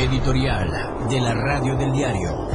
[0.00, 2.48] Editorial de la Radio del Diario.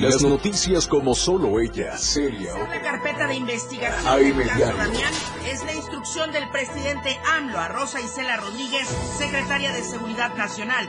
[0.00, 2.54] Las noticias como solo ella, seria.
[2.56, 4.76] La carpeta de investigación Ahí del caso Diario.
[4.78, 5.12] Damián
[5.46, 8.88] es la instrucción del presidente AMLO a Rosa Isela Rodríguez,
[9.18, 10.88] secretaria de Seguridad Nacional.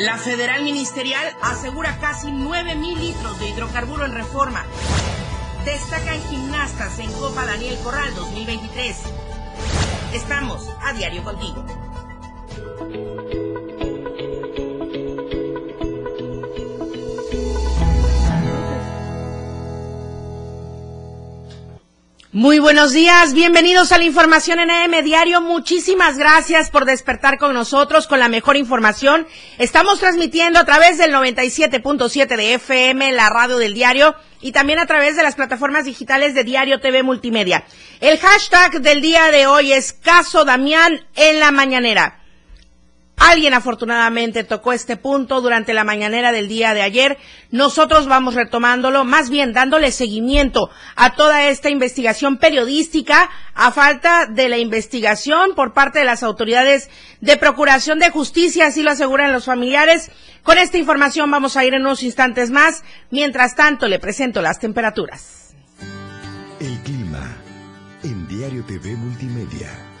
[0.00, 4.64] La federal ministerial asegura casi 9 mil litros de hidrocarburo en reforma.
[5.64, 8.96] Destacan gimnastas en Copa Daniel Corral 2023.
[10.12, 11.64] Estamos a diario contigo.
[22.44, 25.40] Muy buenos días, bienvenidos a la información en AM Diario.
[25.40, 29.26] Muchísimas gracias por despertar con nosotros con la mejor información.
[29.56, 34.86] Estamos transmitiendo a través del 97.7 de FM, la radio del diario, y también a
[34.86, 37.64] través de las plataformas digitales de Diario TV Multimedia.
[38.00, 42.23] El hashtag del día de hoy es Caso Damián en la mañanera.
[43.26, 47.16] Alguien afortunadamente tocó este punto durante la mañanera del día de ayer.
[47.50, 54.50] Nosotros vamos retomándolo, más bien dándole seguimiento a toda esta investigación periodística a falta de
[54.50, 56.90] la investigación por parte de las autoridades
[57.22, 60.10] de Procuración de Justicia, así lo aseguran los familiares.
[60.42, 62.82] Con esta información vamos a ir en unos instantes más.
[63.10, 65.54] Mientras tanto, le presento las temperaturas.
[66.60, 67.36] El clima
[68.02, 69.93] en Diario TV Multimedia.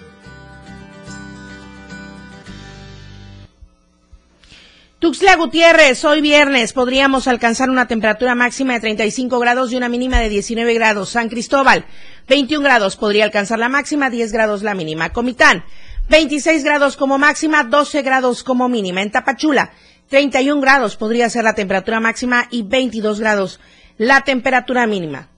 [5.04, 10.18] Tuxtla Gutiérrez, hoy viernes podríamos alcanzar una temperatura máxima de 35 grados y una mínima
[10.18, 11.10] de 19 grados.
[11.10, 11.84] San Cristóbal,
[12.26, 15.12] 21 grados podría alcanzar la máxima, 10 grados la mínima.
[15.12, 15.62] Comitán,
[16.08, 19.02] 26 grados como máxima, 12 grados como mínima.
[19.02, 19.72] En Tapachula,
[20.08, 23.60] 31 grados podría ser la temperatura máxima y 22 grados
[23.98, 25.33] la temperatura mínima.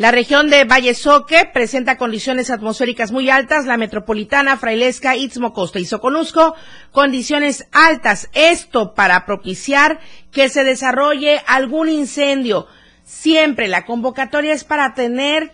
[0.00, 5.78] La región de Valle Soque presenta condiciones atmosféricas muy altas, la metropolitana, Frailesca, Istmo, Costa
[5.78, 6.54] y Soconusco,
[6.90, 8.30] condiciones altas.
[8.32, 10.00] Esto para propiciar
[10.32, 12.66] que se desarrolle algún incendio.
[13.04, 15.52] Siempre la convocatoria es para tener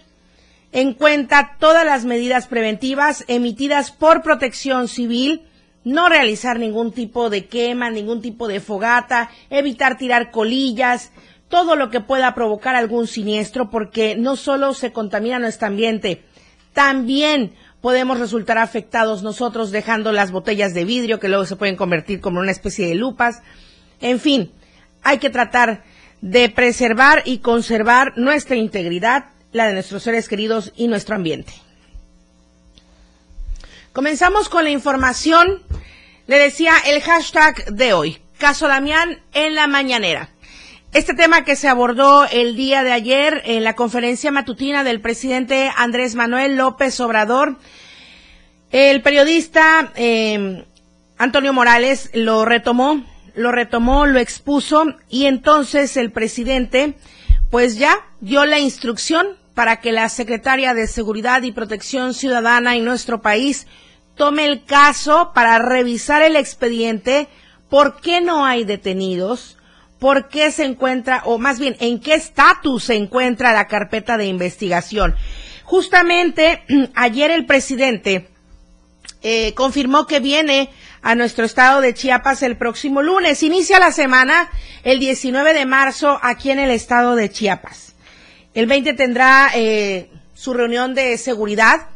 [0.71, 5.42] en cuenta todas las medidas preventivas emitidas por protección civil,
[5.82, 11.10] no realizar ningún tipo de quema, ningún tipo de fogata, evitar tirar colillas,
[11.49, 16.25] todo lo que pueda provocar algún siniestro, porque no solo se contamina nuestro ambiente,
[16.73, 22.21] también podemos resultar afectados nosotros dejando las botellas de vidrio que luego se pueden convertir
[22.21, 23.43] como una especie de lupas.
[24.01, 24.51] En fin,
[25.03, 25.84] hay que tratar
[26.21, 31.53] de preservar y conservar nuestra integridad, la de nuestros seres queridos y nuestro ambiente.
[33.93, 35.63] Comenzamos con la información.
[36.27, 40.28] Le decía el hashtag de hoy, Caso Damián en la mañanera.
[40.97, 45.71] Este tema que se abordó el día de ayer en la conferencia matutina del presidente
[45.77, 47.59] Andrés Manuel López Obrador,
[48.71, 50.65] el periodista eh,
[51.19, 56.95] Antonio Morales lo retomó, lo retomó, lo expuso y entonces el presidente
[57.51, 62.87] pues ya dio la instrucción para que la secretaria de Seguridad y Protección Ciudadana en
[62.87, 63.67] nuestro país
[64.15, 67.28] tome el caso para revisar el expediente,
[67.69, 69.56] por qué no hay detenidos,
[69.99, 74.27] por qué se encuentra, o más bien, en qué estatus se encuentra la carpeta de
[74.27, 75.15] investigación.
[75.65, 76.62] Justamente
[76.95, 78.29] ayer el presidente
[79.23, 80.71] eh, confirmó que viene
[81.03, 83.43] a nuestro estado de Chiapas el próximo lunes.
[83.43, 84.49] Inicia la semana
[84.84, 87.95] el 19 de marzo aquí en el estado de Chiapas.
[88.55, 91.89] El 20 tendrá eh, su reunión de seguridad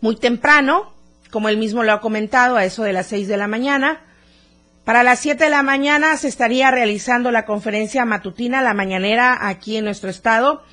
[0.00, 0.92] muy temprano,
[1.30, 4.00] como él mismo lo ha comentado, a eso de las 6 de la mañana.
[4.90, 9.76] Para las 7 de la mañana se estaría realizando la conferencia matutina, la mañanera, aquí
[9.76, 10.64] en nuestro estado,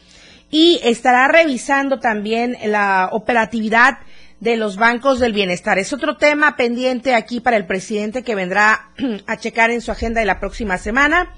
[0.50, 4.00] y estará revisando también la operatividad
[4.39, 5.78] de los bancos del bienestar.
[5.78, 8.89] Es otro tema pendiente aquí para el presidente que vendrá
[9.28, 11.35] a checar en su agenda de la próxima semana.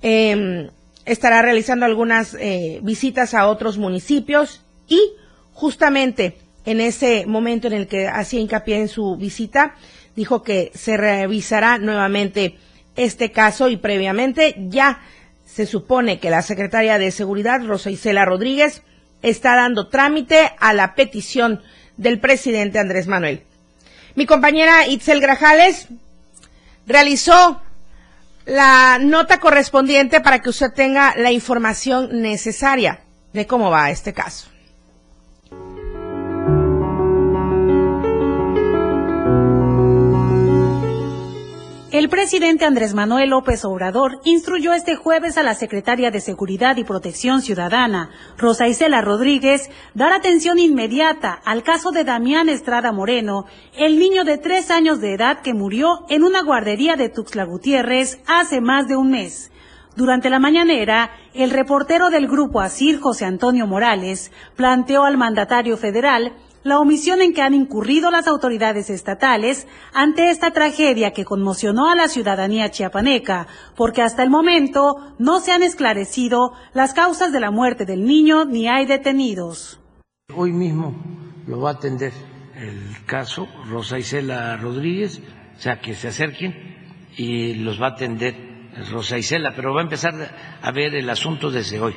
[0.00, 0.70] Eh,
[1.06, 5.00] estará realizando algunas eh, visitas a otros municipios y
[5.52, 6.36] justamente
[6.66, 9.74] en ese momento en el que hacía hincapié en su visita,
[10.16, 12.58] dijo que se revisará nuevamente
[12.96, 15.00] este caso y previamente ya
[15.46, 18.82] se supone que la secretaria de Seguridad, Rosa Isela Rodríguez,
[19.22, 21.62] está dando trámite a la petición
[21.96, 23.42] del presidente Andrés Manuel.
[24.14, 25.88] Mi compañera Itzel Grajales
[26.86, 27.60] realizó
[28.46, 33.00] la nota correspondiente para que usted tenga la información necesaria
[33.32, 34.53] de cómo va este caso.
[41.94, 46.82] El presidente Andrés Manuel López Obrador instruyó este jueves a la secretaria de Seguridad y
[46.82, 53.44] Protección Ciudadana, Rosa Isela Rodríguez, dar atención inmediata al caso de Damián Estrada Moreno,
[53.78, 58.18] el niño de tres años de edad que murió en una guardería de Tuxtla Gutiérrez
[58.26, 59.52] hace más de un mes.
[59.94, 66.32] Durante la mañanera, el reportero del grupo ASIR, José Antonio Morales, planteó al mandatario federal
[66.64, 71.94] la omisión en que han incurrido las autoridades estatales ante esta tragedia que conmocionó a
[71.94, 73.46] la ciudadanía chiapaneca,
[73.76, 78.46] porque hasta el momento no se han esclarecido las causas de la muerte del niño
[78.46, 79.80] ni hay detenidos.
[80.34, 80.94] Hoy mismo
[81.46, 82.12] lo va a atender
[82.56, 85.20] el caso Rosa Isela Rodríguez,
[85.56, 86.54] o sea, que se acerquen
[87.16, 88.34] y los va a atender
[88.90, 90.14] Rosa Isela, pero va a empezar
[90.62, 91.94] a ver el asunto desde hoy.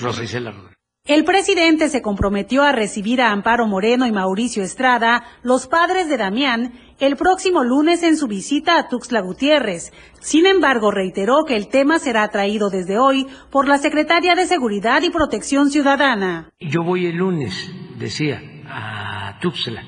[0.00, 0.71] Rosa Isela Rodríguez.
[1.04, 6.16] El presidente se comprometió a recibir a Amparo Moreno y Mauricio Estrada, los padres de
[6.16, 9.92] Damián, el próximo lunes en su visita a Tuxtla Gutiérrez.
[10.20, 15.02] Sin embargo, reiteró que el tema será traído desde hoy por la Secretaria de Seguridad
[15.02, 16.50] y Protección Ciudadana.
[16.60, 17.52] Yo voy el lunes,
[17.98, 19.82] decía, a Tuxtla,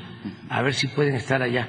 [0.50, 1.68] a ver si pueden estar allá,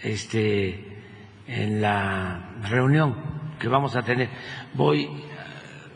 [0.00, 1.02] este,
[1.48, 3.16] en la reunión
[3.58, 4.30] que vamos a tener.
[4.74, 5.08] Voy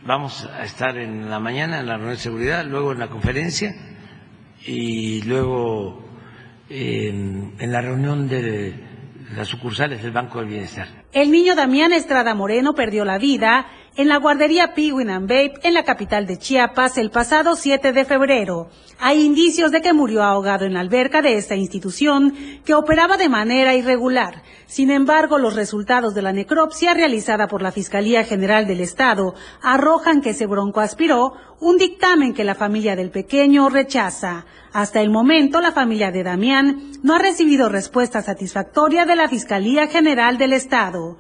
[0.04, 3.75] vamos a estar en la mañana en la reunión de seguridad, luego en la conferencia
[4.66, 6.04] y luego
[6.69, 8.75] en, la reunión de
[9.37, 10.88] las sucursales del Banco del Bienestar.
[11.12, 16.26] El niño Damián Estrada Moreno perdió la vida en la guardería Babe en la capital
[16.26, 18.70] de Chiapas el pasado 7 de febrero.
[18.99, 22.34] Hay indicios de que murió ahogado en la alberca de esta institución
[22.64, 24.43] que operaba de manera irregular.
[24.67, 30.23] Sin embargo, los resultados de la necropsia realizada por la Fiscalía General del Estado arrojan
[30.23, 34.46] que se broncoaspiró un dictamen que la familia del pequeño rechaza.
[34.72, 39.86] Hasta el momento, la familia de Damián no ha recibido respuesta satisfactoria de la Fiscalía
[39.86, 41.19] General del Estado.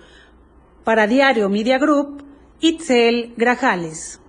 [0.84, 2.24] Para Diario Media Group,
[2.60, 4.21] Itzel Grajales.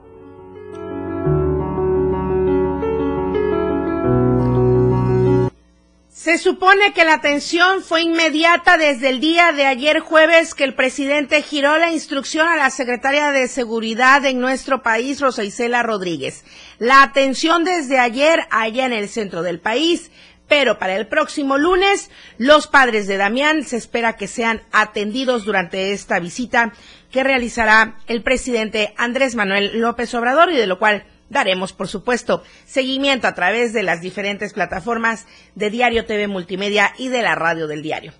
[6.23, 10.73] Se supone que la atención fue inmediata desde el día de ayer jueves que el
[10.73, 16.45] presidente giró la instrucción a la secretaria de Seguridad en nuestro país, Rosa Isela Rodríguez.
[16.79, 20.11] La atención desde ayer allá en el centro del país,
[20.47, 25.91] pero para el próximo lunes los padres de Damián se espera que sean atendidos durante
[25.91, 26.71] esta visita
[27.11, 31.03] que realizará el presidente Andrés Manuel López Obrador y de lo cual
[31.33, 37.09] daremos, por supuesto, seguimiento a través de las diferentes plataformas de Diario TV Multimedia y
[37.09, 38.13] de la radio del diario.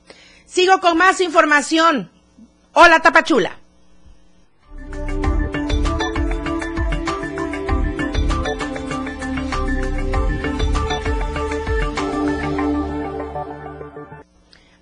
[0.45, 2.11] Sigo con más información.
[2.73, 3.59] Hola Tapachula.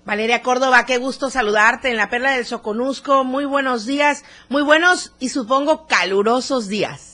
[0.04, 3.24] Valeria Córdoba, qué gusto saludarte en la Perla del Soconusco.
[3.24, 7.11] Muy buenos días, muy buenos y supongo calurosos días.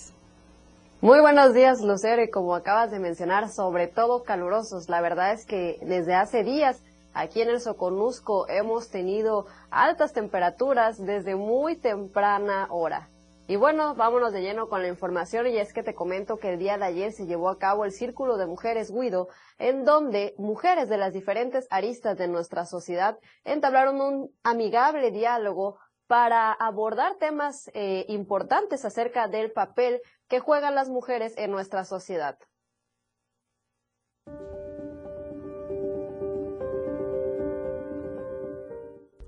[1.00, 4.88] Muy buenos días, Lucero, y como acabas de mencionar, sobre todo calurosos.
[4.88, 6.82] La verdad es que desde hace días
[7.14, 13.10] aquí en el Soconusco hemos tenido altas temperaturas desde muy temprana hora.
[13.46, 16.58] Y bueno, vámonos de lleno con la información y es que te comento que el
[16.58, 19.28] día de ayer se llevó a cabo el Círculo de Mujeres Guido,
[19.58, 26.52] en donde mujeres de las diferentes aristas de nuestra sociedad entablaron un amigable diálogo para
[26.52, 32.38] abordar temas eh, importantes acerca del papel que juegan las mujeres en nuestra sociedad.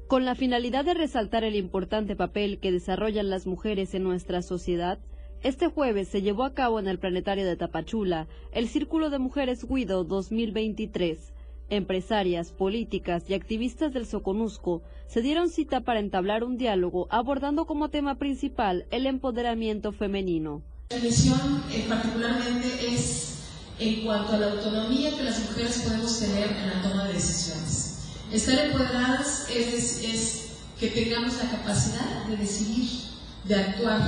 [0.09, 4.99] Con la finalidad de resaltar el importante papel que desarrollan las mujeres en nuestra sociedad,
[5.43, 9.65] este jueves se llevó a cabo en el planetario de Tapachula el Círculo de Mujeres
[9.69, 11.33] Guido 2023.
[11.71, 17.91] Empresarias, políticas y activistas del Soconusco se dieron cita para entablar un diálogo abordando como
[17.91, 20.63] tema principal el empoderamiento femenino.
[20.91, 23.39] La misión eh, particularmente es
[23.79, 28.11] en cuanto a la autonomía que las mujeres podemos tener en la toma de decisiones.
[28.33, 32.89] Estar empoderadas es, es que tengamos la capacidad de decidir,
[33.45, 34.03] de actuar,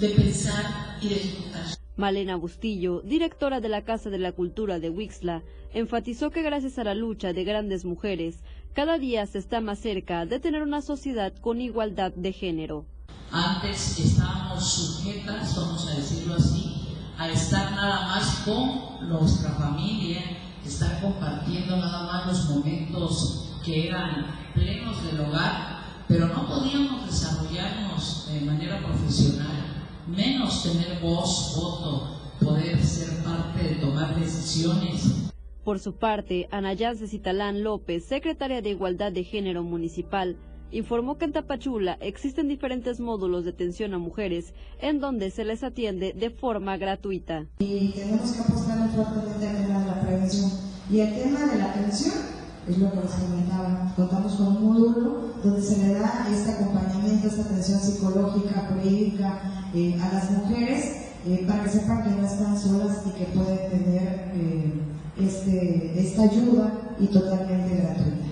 [0.00, 1.81] de pensar y de ejecutar.
[1.96, 5.42] Malena Bustillo, directora de la Casa de la Cultura de Wixla,
[5.74, 8.38] enfatizó que gracias a la lucha de grandes mujeres,
[8.72, 12.86] cada día se está más cerca de tener una sociedad con igualdad de género.
[13.30, 20.20] Antes estábamos sujetas, vamos a decirlo así, a estar nada más con nuestra familia,
[20.64, 28.28] estar compartiendo nada más los momentos que eran plenos del hogar, pero no podíamos desarrollarnos
[28.32, 29.61] de manera profesional,
[30.06, 32.08] menos tener voz, voto,
[32.40, 35.30] poder ser parte de tomar decisiones.
[35.64, 40.36] Por su parte, Ana Yances Citalán López, secretaria de Igualdad de Género Municipal,
[40.72, 45.62] informó que en Tapachula existen diferentes módulos de atención a mujeres en donde se les
[45.62, 47.46] atiende de forma gratuita.
[47.60, 50.50] Y tenemos que apostar fuertemente al tema de la prevención.
[50.90, 53.92] Y el tema de la atención es lo que les comentaba.
[53.96, 59.40] Contamos con un módulo donde se le da este acompañamiento, esta atención psicológica, jurídica
[59.74, 63.70] eh, a las mujeres eh, para que sepan que no están solas y que pueden
[63.70, 64.72] tener eh,
[65.20, 68.26] este, esta ayuda y totalmente gratuita.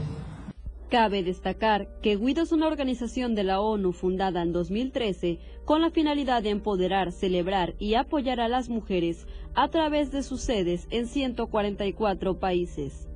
[0.89, 5.91] Cabe destacar que Guido es una organización de la ONU fundada en 2013 con la
[5.91, 11.07] finalidad de empoderar, celebrar y apoyar a las mujeres a través de sus sedes en
[11.07, 13.10] 144 países.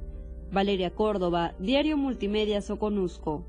[0.54, 3.44] Valeria Córdoba, Diario Multimedia Soconusco.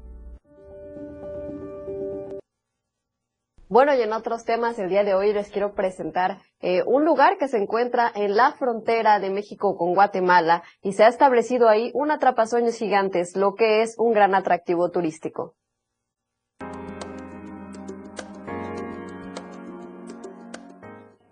[3.69, 7.37] Bueno, y en otros temas, el día de hoy les quiero presentar eh, un lugar
[7.37, 11.91] que se encuentra en la frontera de México con Guatemala y se ha establecido ahí
[11.93, 15.55] un atrapasueños gigantes, lo que es un gran atractivo turístico.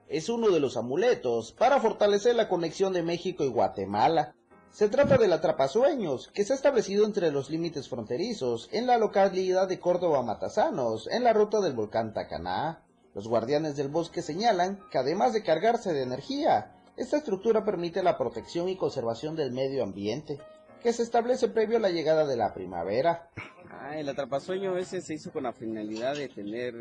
[0.07, 4.35] Es uno de los amuletos para fortalecer la conexión de México y Guatemala.
[4.73, 9.67] Se trata del atrapasueños, que se ha establecido entre los límites fronterizos en la localidad
[9.67, 12.81] de Córdoba Matasanos, en la ruta del volcán Tacaná.
[13.13, 18.17] Los guardianes del bosque señalan que además de cargarse de energía, esta estructura permite la
[18.17, 20.39] protección y conservación del medio ambiente,
[20.81, 23.29] que se establece previo a la llegada de la primavera.
[23.69, 26.73] Ah, el atrapasueño veces se hizo con la finalidad de tener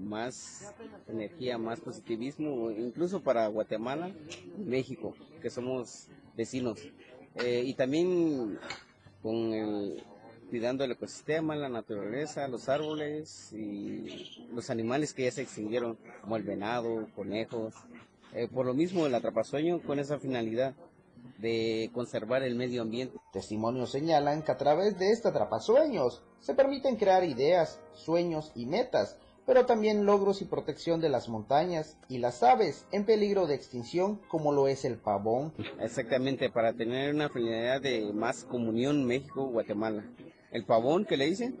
[0.00, 0.72] más
[1.08, 4.10] energía, más positivismo, incluso para Guatemala
[4.56, 6.80] México, que somos vecinos.
[7.36, 8.58] Eh, y también
[10.50, 16.36] cuidando el ecosistema, la naturaleza, los árboles y los animales que ya se extinguieron, como
[16.36, 17.74] el venado, conejos.
[18.34, 20.74] Eh, por lo mismo el atrapasueño con esa finalidad
[21.38, 23.18] de conservar el medio ambiente.
[23.32, 29.16] Testimonios señalan que a través de este atrapasueños se permiten crear ideas, sueños y metas
[29.46, 34.20] pero también logros y protección de las montañas y las aves en peligro de extinción
[34.28, 35.52] como lo es el pavón.
[35.80, 40.04] Exactamente, para tener una finalidad de más comunión México-Guatemala.
[40.50, 41.58] El pavón que le dicen,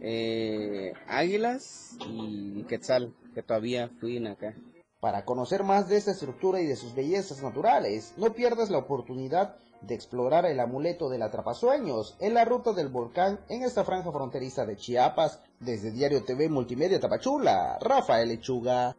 [0.00, 4.54] eh, águilas y quetzal, que todavía fluyen acá.
[5.00, 9.56] Para conocer más de esta estructura y de sus bellezas naturales, no pierdas la oportunidad
[9.82, 14.64] de explorar el amuleto del atrapasueños en la ruta del volcán en esta franja fronteriza
[14.66, 18.96] de Chiapas, desde Diario TV Multimedia Tapachula, Rafael Lechuga.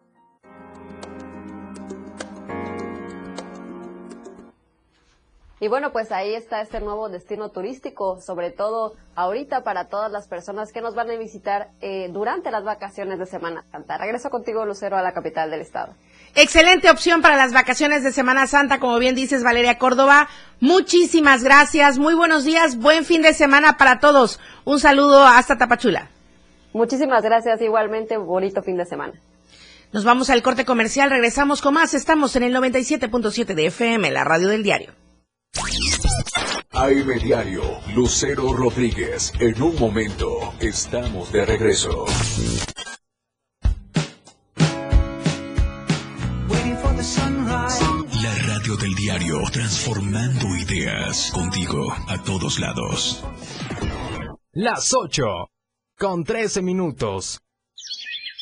[5.60, 10.28] Y bueno, pues ahí está este nuevo destino turístico, sobre todo ahorita para todas las
[10.28, 13.98] personas que nos van a visitar eh, durante las vacaciones de Semana Santa.
[13.98, 15.96] Regreso contigo, Lucero, a la capital del estado.
[16.36, 20.28] Excelente opción para las vacaciones de Semana Santa, como bien dices, Valeria Córdoba.
[20.60, 24.40] Muchísimas gracias, muy buenos días, buen fin de semana para todos.
[24.64, 26.12] Un saludo hasta Tapachula.
[26.74, 29.14] Muchísimas gracias, igualmente, bonito fin de semana.
[29.94, 31.94] Nos vamos al corte comercial, regresamos con más.
[31.94, 34.92] Estamos en el 97.7 de FM, la radio del diario.
[36.72, 37.64] AM Diario,
[37.96, 39.34] Lucero Rodríguez.
[39.40, 42.06] En un momento, estamos de regreso.
[48.22, 53.24] La radio del diario, transformando ideas contigo a todos lados.
[54.52, 55.24] Las 8,
[55.98, 57.40] con 13 minutos.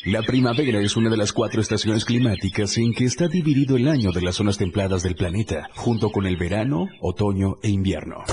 [0.03, 4.12] La primavera es una de las cuatro estaciones climáticas en que está dividido el año
[4.12, 8.24] de las zonas templadas del planeta, junto con el verano, otoño e invierno.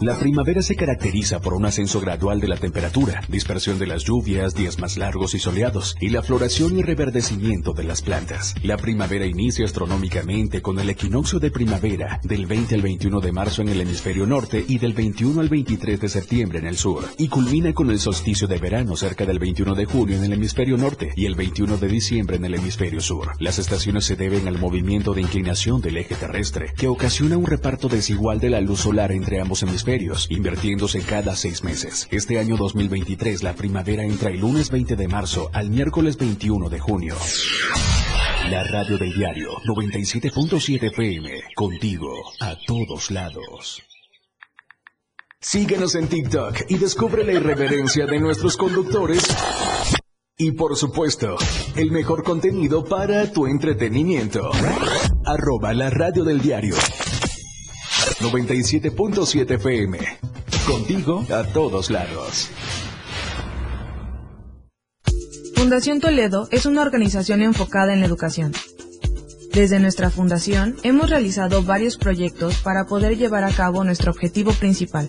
[0.00, 4.54] La primavera se caracteriza por un ascenso gradual de la temperatura, dispersión de las lluvias,
[4.54, 8.54] días más largos y soleados, y la floración y reverdecimiento de las plantas.
[8.62, 13.60] La primavera inicia astronómicamente con el equinoccio de primavera del 20 al 21 de marzo
[13.60, 17.28] en el hemisferio norte y del 21 al 23 de septiembre en el sur, y
[17.28, 21.12] culmina con el solsticio de verano cerca del 21 de junio en el hemisferio norte
[21.14, 23.32] y el 21 de diciembre en el hemisferio sur.
[23.38, 27.88] Las estaciones se deben al movimiento de inclinación del eje terrestre, que ocasiona un reparto
[27.88, 29.89] desigual de la luz solar entre ambos hemisferios
[30.28, 32.06] invirtiéndose cada seis meses.
[32.12, 36.78] Este año 2023 la primavera entra el lunes 20 de marzo al miércoles 21 de
[36.78, 37.16] junio.
[38.50, 43.82] La radio del diario 97.7 FM, contigo a todos lados.
[45.40, 49.24] Síguenos en TikTok y descubre la irreverencia de nuestros conductores.
[50.38, 51.36] Y por supuesto,
[51.74, 54.52] el mejor contenido para tu entretenimiento.
[55.24, 56.76] Arroba la radio del diario
[58.20, 59.98] 97.7 FM.
[60.66, 62.50] Contigo a todos lados.
[65.54, 68.52] Fundación Toledo es una organización enfocada en la educación.
[69.54, 75.08] Desde nuestra fundación hemos realizado varios proyectos para poder llevar a cabo nuestro objetivo principal,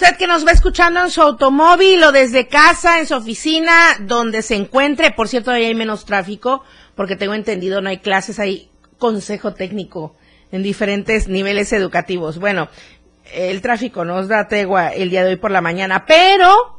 [0.00, 4.42] Usted que nos va escuchando en su automóvil o desde casa, en su oficina, donde
[4.42, 6.62] se encuentre, por cierto, ahí hay menos tráfico,
[6.94, 10.14] porque tengo entendido, no hay clases, hay consejo técnico
[10.52, 12.38] en diferentes niveles educativos.
[12.38, 12.68] Bueno,
[13.34, 16.78] el tráfico nos da tegua el día de hoy por la mañana, pero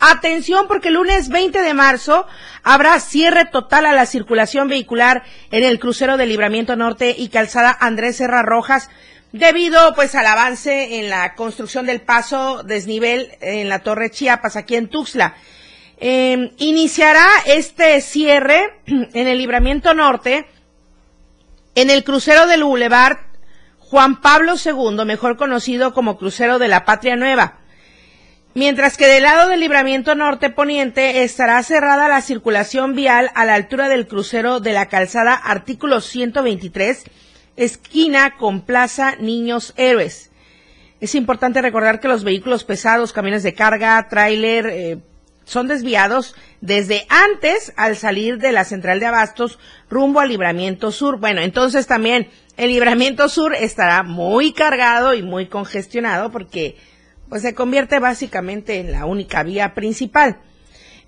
[0.00, 2.26] atención porque el lunes 20 de marzo
[2.64, 7.76] habrá cierre total a la circulación vehicular en el crucero de Libramiento Norte y Calzada
[7.78, 8.90] Andrés Serra Rojas
[9.32, 14.76] debido pues al avance en la construcción del paso desnivel en la Torre Chiapas, aquí
[14.76, 15.34] en Tuxtla.
[15.98, 20.46] Em, iniciará este cierre en el libramiento norte
[21.74, 23.18] en el crucero del Boulevard
[23.78, 27.58] Juan Pablo II, mejor conocido como crucero de la Patria Nueva.
[28.54, 33.54] Mientras que del lado del libramiento norte poniente estará cerrada la circulación vial a la
[33.54, 37.04] altura del crucero de la calzada artículo 123
[37.56, 40.30] esquina con Plaza Niños Héroes.
[41.00, 44.98] Es importante recordar que los vehículos pesados, camiones de carga, tráiler, eh,
[45.44, 49.58] son desviados desde antes al salir de la central de abastos
[49.88, 51.18] rumbo al libramiento sur.
[51.18, 56.76] Bueno, entonces también el libramiento sur estará muy cargado y muy congestionado porque
[57.28, 60.38] pues se convierte básicamente en la única vía principal.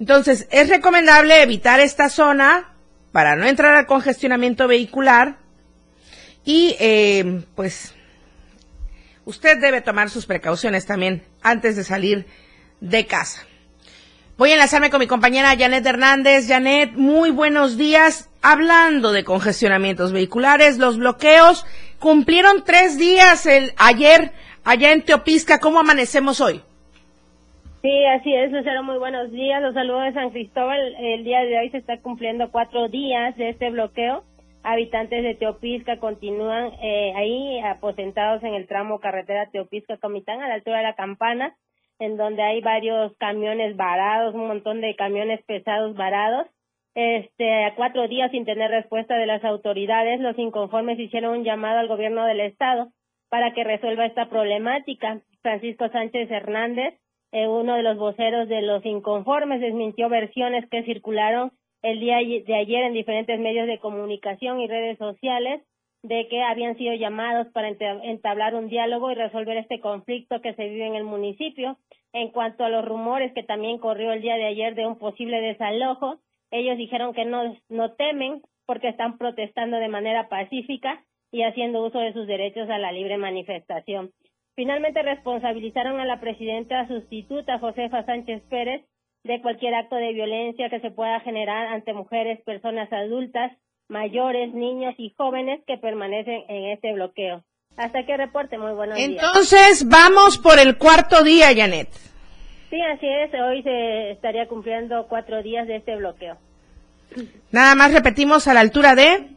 [0.00, 2.74] Entonces, es recomendable evitar esta zona
[3.10, 5.38] para no entrar al congestionamiento vehicular
[6.48, 7.94] y eh, pues
[9.26, 12.24] usted debe tomar sus precauciones también antes de salir
[12.80, 13.46] de casa.
[14.38, 16.48] Voy a enlazarme con mi compañera Janet Hernández.
[16.48, 18.30] Janet, muy buenos días.
[18.40, 21.66] Hablando de congestionamientos vehiculares, los bloqueos
[21.98, 24.32] cumplieron tres días el ayer
[24.64, 25.60] allá en Teopisca.
[25.60, 26.62] ¿Cómo amanecemos hoy?
[27.82, 29.60] Sí, así es, Lucero, muy buenos días.
[29.60, 30.80] Los saludos de San Cristóbal.
[30.98, 34.24] El día de hoy se está cumpliendo cuatro días de este bloqueo
[34.62, 40.78] habitantes de Teopisca continúan eh, ahí aposentados en el tramo carretera Teopisca-Comitán a la altura
[40.78, 41.56] de la campana,
[41.98, 46.46] en donde hay varios camiones varados, un montón de camiones pesados varados.
[46.94, 51.78] Este, a cuatro días sin tener respuesta de las autoridades, los inconformes hicieron un llamado
[51.78, 52.88] al gobierno del estado
[53.28, 55.20] para que resuelva esta problemática.
[55.42, 56.94] Francisco Sánchez Hernández,
[57.32, 62.54] eh, uno de los voceros de los inconformes, desmintió versiones que circularon el día de
[62.54, 65.62] ayer en diferentes medios de comunicación y redes sociales
[66.02, 70.68] de que habían sido llamados para entablar un diálogo y resolver este conflicto que se
[70.68, 71.76] vive en el municipio.
[72.12, 75.40] En cuanto a los rumores que también corrió el día de ayer de un posible
[75.40, 76.18] desalojo,
[76.50, 81.98] ellos dijeron que no, no temen porque están protestando de manera pacífica y haciendo uso
[81.98, 84.12] de sus derechos a la libre manifestación.
[84.54, 88.84] Finalmente responsabilizaron a la presidenta sustituta Josefa Sánchez Pérez
[89.24, 93.52] de cualquier acto de violencia que se pueda generar ante mujeres, personas adultas,
[93.88, 97.42] mayores, niños y jóvenes que permanecen en este bloqueo.
[97.76, 99.10] Hasta que reporte, muy buenos días.
[99.10, 101.88] Entonces, vamos por el cuarto día, Janet.
[102.70, 103.32] Sí, así es.
[103.34, 106.36] Hoy se estaría cumpliendo cuatro días de este bloqueo.
[107.50, 109.28] Nada más repetimos a la altura de.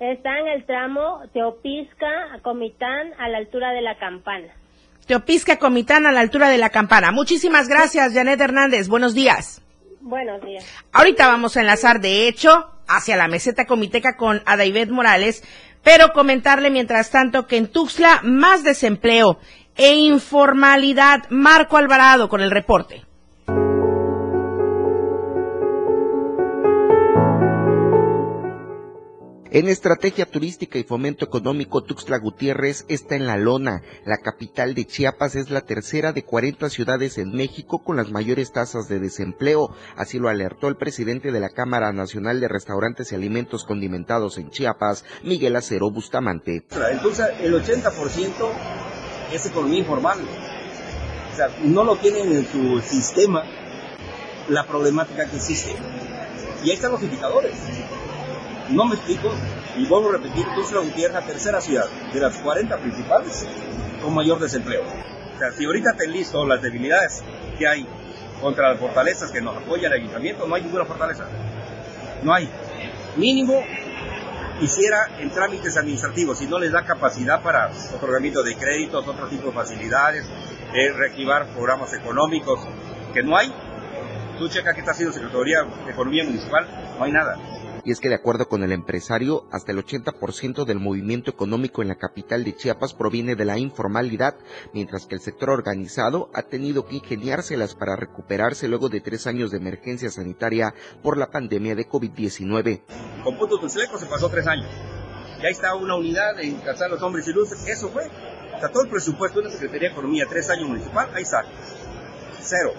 [0.00, 4.54] Está en el tramo Teopisca, Comitán, a la altura de la campana.
[5.06, 7.12] Teopisca Comitán a la altura de la campana.
[7.12, 8.88] Muchísimas gracias, Janet Hernández.
[8.88, 9.62] Buenos días.
[10.00, 10.64] Buenos días.
[10.92, 15.42] Ahorita vamos a enlazar, de hecho, hacia la meseta comiteca con Adaibet Morales,
[15.82, 19.38] pero comentarle mientras tanto que en Tuxtla más desempleo
[19.76, 21.24] e informalidad.
[21.30, 23.04] Marco Alvarado con el reporte.
[29.54, 33.82] En estrategia turística y fomento económico, Tuxtla Gutiérrez está en la lona.
[34.06, 38.50] La capital de Chiapas es la tercera de 40 ciudades en México con las mayores
[38.50, 39.68] tasas de desempleo.
[39.94, 44.48] Así lo alertó el presidente de la Cámara Nacional de Restaurantes y Alimentos Condimentados en
[44.48, 46.64] Chiapas, Miguel Acero Bustamante.
[46.90, 48.50] Entonces, el 80%
[49.34, 50.18] es economía informal.
[51.30, 53.44] O sea, no lo tienen en su sistema
[54.48, 55.74] la problemática que existe.
[56.64, 57.52] Y ahí están los indicadores.
[58.70, 59.30] No me explico,
[59.76, 63.46] y vuelvo a repetir, Tuxtla Gutiérrez la tercera ciudad de las 40 principales
[64.02, 64.82] con mayor desempleo.
[65.34, 67.22] O sea, si ahorita te listo las debilidades
[67.58, 67.86] que hay
[68.40, 71.26] contra las fortalezas que nos apoya el ayuntamiento, no hay ninguna fortaleza.
[72.22, 72.48] No hay.
[73.16, 73.64] Mínimo
[74.60, 79.48] hiciera en trámites administrativos y no les da capacidad para otorgamiento de créditos, otro tipo
[79.48, 80.24] de facilidades,
[80.74, 82.60] eh, reactivar programas económicos,
[83.12, 83.52] que no hay.
[84.38, 86.66] Tú checa qué está haciendo Secretaría de Economía Municipal,
[86.98, 87.36] no hay nada.
[87.84, 91.88] Y es que de acuerdo con el empresario, hasta el 80% del movimiento económico en
[91.88, 94.36] la capital de Chiapas proviene de la informalidad,
[94.72, 99.50] mientras que el sector organizado ha tenido que ingeniárselas para recuperarse luego de tres años
[99.50, 102.82] de emergencia sanitaria por la pandemia de COVID-19.
[103.24, 104.68] Con Punto Tuxleco se pasó tres años.
[105.42, 107.66] Y ahí está una unidad de casar los hombres y luces.
[107.66, 108.04] Eso fue.
[108.60, 111.44] Sea, todo el presupuesto de la Secretaría de Economía, tres años municipal, ahí está.
[112.40, 112.72] Cero.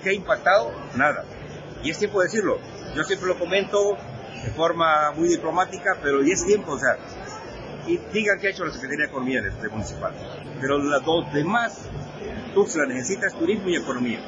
[0.00, 0.70] ¿Qué ha impactado?
[0.94, 1.24] Nada.
[1.82, 2.58] Y es tiempo de decirlo.
[2.94, 3.96] Yo siempre lo comento,
[4.44, 6.96] de forma muy diplomática, pero ya es tiempo, o sea,
[7.86, 10.14] y digan qué ha hecho la Secretaría de Economía de, Municipal.
[10.60, 11.88] Pero las dos demás,
[12.54, 14.20] Tuxtla necesita es turismo y economía.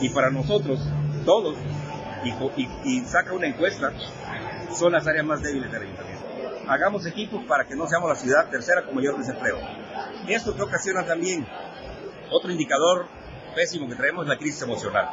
[0.00, 0.80] Y para nosotros,
[1.24, 1.56] todos,
[2.24, 3.92] y, y, saca una encuesta,
[4.76, 6.20] son las áreas más débiles del ayuntamiento.
[6.68, 9.58] Hagamos equipos para que no seamos la ciudad tercera con mayor desempleo.
[10.28, 11.46] Esto que ocasiona también
[12.30, 13.06] otro indicador
[13.54, 15.08] pésimo que traemos es la crisis emocional.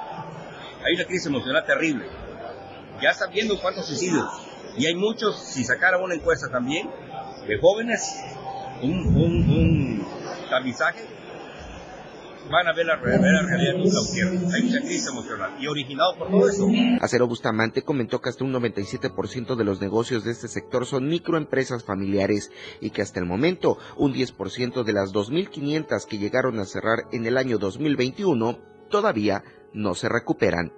[0.86, 2.08] Hay una crisis emocional terrible
[3.02, 4.26] ya están viendo cuántos suicidios.
[4.78, 6.90] Y hay muchos, si sacaran una encuesta también,
[7.48, 8.16] de jóvenes,
[8.82, 10.08] un, un, un
[10.50, 11.18] tamizaje,
[12.50, 16.50] van a ver la, realidad de la Hay mucha crisis emocional y originado por todo
[16.50, 16.68] eso.
[17.02, 21.84] Acero Bustamante comentó que hasta un 97% de los negocios de este sector son microempresas
[21.84, 27.06] familiares y que hasta el momento un 10% de las 2.500 que llegaron a cerrar
[27.12, 30.72] en el año 2021 todavía no se recuperan.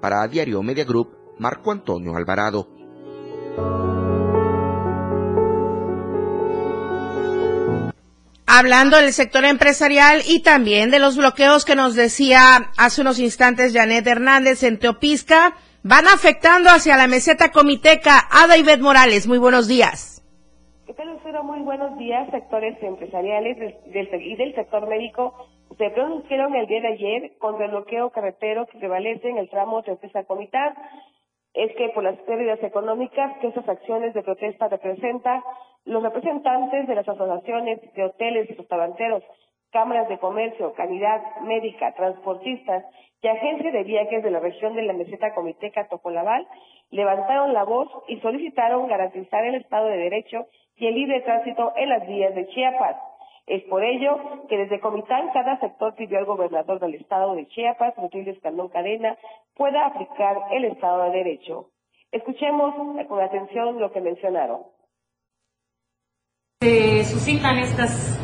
[0.00, 2.68] Para Diario Media Group, Marco Antonio Alvarado.
[8.46, 13.72] Hablando del sector empresarial y también de los bloqueos que nos decía hace unos instantes
[13.72, 18.20] Janet Hernández en Teopisca, van afectando hacia la meseta comiteca.
[18.30, 20.22] Ada Ivette Morales, muy buenos días.
[20.86, 21.42] ¿Qué tal, Lucero?
[21.42, 22.30] Muy buenos días.
[22.30, 25.34] Sectores empresariales y del sector médico
[25.76, 29.82] se pronunciaron el día de ayer contra el bloqueo carretero que prevalece en el tramo
[29.82, 30.74] Teopisca-Comitán
[31.54, 35.42] es que por las pérdidas económicas que esas acciones de protesta representan,
[35.84, 39.22] los representantes de las asociaciones de hoteles y restauranteros,
[39.70, 42.84] cámaras de comercio, calidad médica, transportistas
[43.22, 46.46] y agencias de viajes de la región de la meseta Comiteca Topolaval
[46.90, 51.88] levantaron la voz y solicitaron garantizar el Estado de Derecho y el libre tránsito en
[51.88, 52.96] las vías de Chiapas.
[53.46, 57.94] Es por ello que desde Comitán cada sector pidió al gobernador del estado de Chiapas,
[57.96, 59.18] Rutilio Escandón Cadena,
[59.54, 61.68] pueda aplicar el Estado de Derecho.
[62.10, 62.74] Escuchemos
[63.06, 64.62] con atención lo que mencionaron.
[66.62, 68.18] Se suscitan estas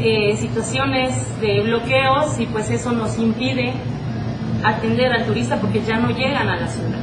[0.00, 3.72] eh, situaciones de bloqueos y pues eso nos impide
[4.62, 6.98] atender al turista porque ya no llegan a la ciudad.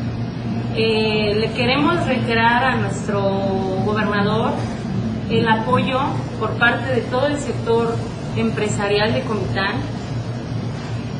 [0.78, 3.21] Eh, le queremos reiterar a nuestro
[3.86, 4.51] gobernador
[5.30, 6.00] el apoyo
[6.40, 7.96] por parte de todo el sector
[8.36, 9.82] empresarial de Comitán,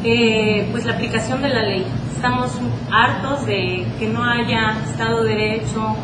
[0.04, 1.86] eh, pues la aplicación de la ley.
[2.14, 2.60] Estamos
[2.92, 5.96] hartos de que no haya Estado de Derecho,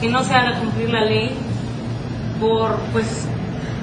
[0.00, 1.30] que no se haga cumplir la ley
[2.40, 3.28] por pues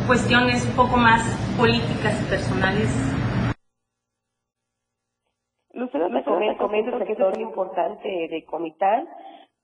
[0.08, 1.22] cuestiones un poco más
[1.58, 2.90] políticas y personales.
[5.74, 9.08] Lucero me comenta que es importante de Comitán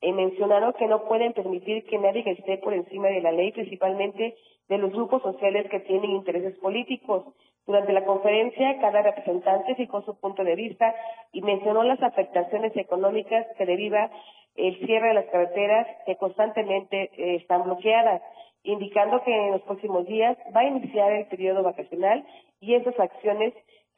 [0.00, 4.36] eh, mencionaron que no pueden permitir que nadie esté por encima de la ley, principalmente
[4.68, 7.24] de los grupos sociales que tienen intereses políticos.
[7.66, 10.94] Durante la conferencia, cada representante fijó su punto de vista
[11.32, 14.10] y mencionó las afectaciones económicas que deriva
[14.54, 18.22] el cierre de las carreteras que constantemente eh, están bloqueadas,
[18.62, 22.24] indicando que en los próximos días va a iniciar el periodo vacacional
[22.60, 23.54] y esas acciones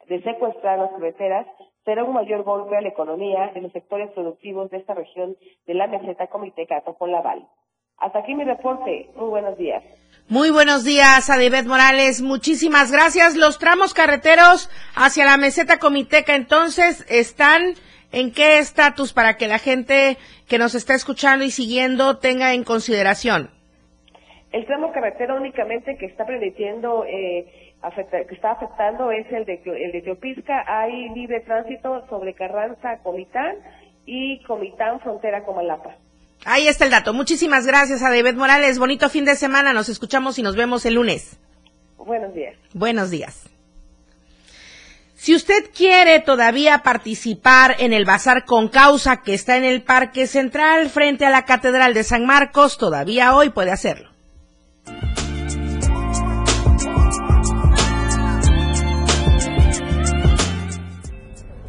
[0.07, 1.47] de secuestrar las carreteras
[1.85, 5.73] será un mayor golpe a la economía de los sectores productivos de esta región de
[5.73, 7.47] la meseta Comiteca Laval.
[7.97, 9.09] Hasta aquí mi reporte.
[9.15, 9.83] Muy buenos días.
[10.27, 12.21] Muy buenos días, Adibet Morales.
[12.21, 13.35] Muchísimas gracias.
[13.35, 17.75] Los tramos carreteros hacia la meseta Comiteca entonces están
[18.11, 20.17] ¿En qué estatus para que la gente
[20.49, 23.49] que nos está escuchando y siguiendo tenga en consideración?
[24.51, 29.91] El tramo carretera únicamente que está permitiendo, eh, que está afectando es el de, el
[29.91, 30.63] de Teopisca.
[30.67, 33.55] Hay libre tránsito sobre Carranza, Comitán
[34.05, 35.95] y Comitán, frontera con Malapa.
[36.45, 37.13] Ahí está el dato.
[37.13, 38.79] Muchísimas gracias a David Morales.
[38.79, 39.73] Bonito fin de semana.
[39.73, 41.39] Nos escuchamos y nos vemos el lunes.
[41.97, 42.55] Buenos días.
[42.73, 43.47] Buenos días.
[45.15, 50.25] Si usted quiere todavía participar en el Bazar con Causa que está en el Parque
[50.25, 54.10] Central frente a la Catedral de San Marcos, todavía hoy puede hacerlo.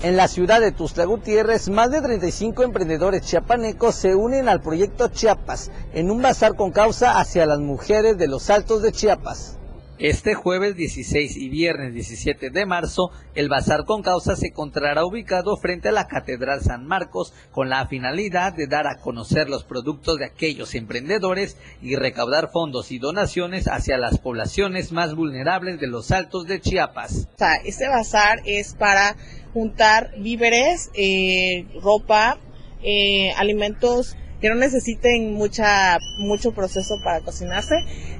[0.02, 5.06] En la ciudad de Tuxtla Gutiérrez, más de 35 emprendedores chiapanecos se unen al proyecto
[5.06, 9.58] Chiapas en un bazar con causa hacia las mujeres de los altos de Chiapas.
[10.02, 15.56] Este jueves 16 y viernes 17 de marzo, el Bazar con Causa se encontrará ubicado
[15.56, 20.18] frente a la Catedral San Marcos con la finalidad de dar a conocer los productos
[20.18, 26.10] de aquellos emprendedores y recaudar fondos y donaciones hacia las poblaciones más vulnerables de los
[26.10, 27.28] altos de Chiapas.
[27.64, 29.14] este bazar es para
[29.52, 32.40] juntar víveres, eh, ropa,
[32.82, 37.76] eh, alimentos que no necesiten mucha, mucho proceso para cocinarse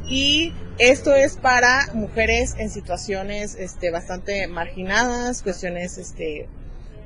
[0.07, 6.49] y esto es para mujeres en situaciones este, bastante marginadas, cuestiones, este,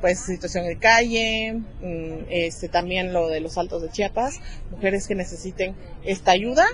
[0.01, 5.15] pues situación de calle, mm, este, también lo de los altos de Chiapas, mujeres que
[5.15, 6.67] necesiten esta ayuda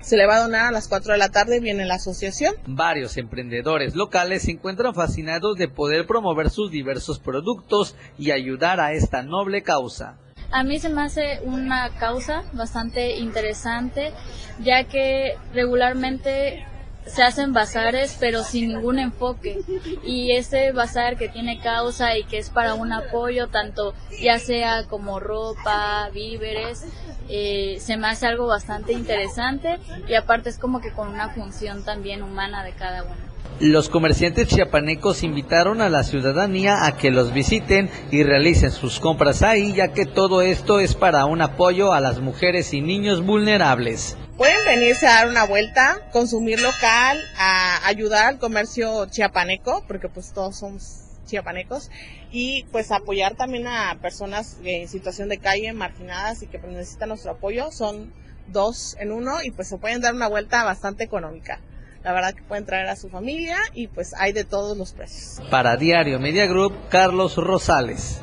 [0.00, 2.54] se le va a donar a las 4 de la tarde, viene la asociación.
[2.66, 8.92] Varios emprendedores locales se encuentran fascinados de poder promover sus diversos productos y ayudar a
[8.92, 10.16] esta noble causa.
[10.50, 14.12] A mí se me hace una causa bastante interesante,
[14.60, 16.66] ya que regularmente
[17.08, 19.60] se hacen bazares pero sin ningún enfoque
[20.04, 24.84] y ese bazar que tiene causa y que es para un apoyo tanto ya sea
[24.84, 26.84] como ropa, víveres,
[27.28, 31.82] eh, se me hace algo bastante interesante y aparte es como que con una función
[31.84, 33.27] también humana de cada uno.
[33.60, 39.42] Los comerciantes chiapanecos invitaron a la ciudadanía a que los visiten y realicen sus compras
[39.42, 44.16] ahí, ya que todo esto es para un apoyo a las mujeres y niños vulnerables.
[44.36, 50.32] Pueden venirse a dar una vuelta, consumir local, a ayudar al comercio chiapaneco, porque pues
[50.32, 51.90] todos somos chiapanecos,
[52.30, 57.08] y pues apoyar también a personas en situación de calle, marginadas y que pues, necesitan
[57.08, 57.72] nuestro apoyo.
[57.72, 58.12] Son
[58.46, 61.60] dos en uno y pues se pueden dar una vuelta bastante económica.
[62.04, 65.42] La verdad que pueden traer a su familia y pues hay de todos los precios.
[65.50, 68.20] Para Diario Media Group, Carlos Rosales.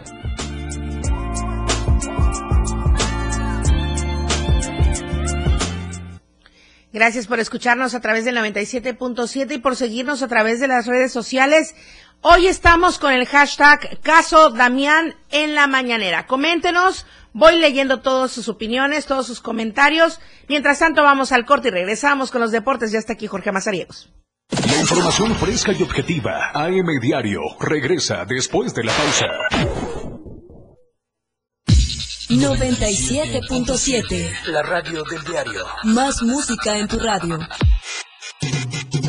[6.95, 11.11] Gracias por escucharnos a través del 97.7 y por seguirnos a través de las redes
[11.11, 11.75] sociales.
[12.21, 16.25] Hoy estamos con el hashtag Caso Damián en la Mañanera.
[16.25, 17.05] Coméntenos
[17.37, 20.21] Voy leyendo todas sus opiniones, todos sus comentarios.
[20.47, 22.93] Mientras tanto, vamos al corte y regresamos con los deportes.
[22.93, 24.09] Ya está aquí Jorge Mazariegos.
[24.49, 26.51] La información fresca y objetiva.
[26.53, 27.41] AM Diario.
[27.59, 29.25] Regresa después de la pausa.
[32.29, 34.47] 97.7.
[34.47, 35.65] La radio del diario.
[35.83, 37.37] Más música en tu radio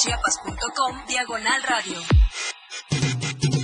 [0.00, 1.98] www.diariodechiapas.com Diagonal Radio.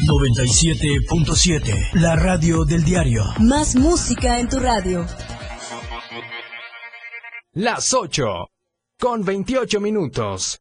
[0.07, 3.23] 97.7 La radio del diario.
[3.39, 5.07] Más música en tu radio.
[7.53, 8.51] Las 8
[8.99, 10.61] con 28 minutos.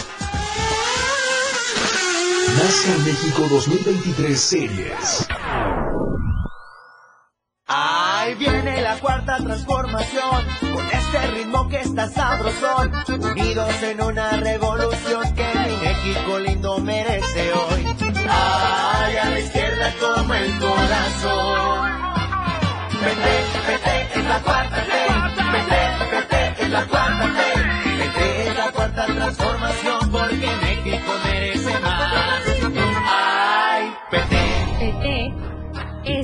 [2.57, 5.27] NASA México 2023 Series.
[7.67, 15.33] Ahí viene la cuarta transformación, con este ritmo que está sabrosón, unidos en una revolución
[15.33, 17.85] que mi México lindo merece hoy.
[18.29, 21.91] Ay, a la izquierda como el corazón.
[23.01, 24.91] Vete, vete, es la cuarta T.
[25.51, 27.89] Vete, vete, es la cuarta T.
[27.97, 29.90] Vete, es la cuarta transformación.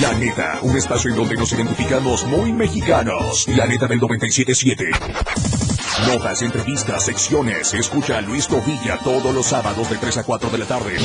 [0.00, 3.48] La neta, un espacio en donde nos identificamos muy mexicanos.
[3.48, 4.84] La neta del 977.
[6.06, 7.74] Notas, entrevistas, secciones.
[7.74, 10.96] Escucha a Luis Covilla todos los sábados de 3 a 4 de la tarde.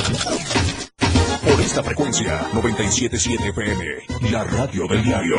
[1.41, 5.37] Por esta frecuencia, 977 FM, la radio del diario.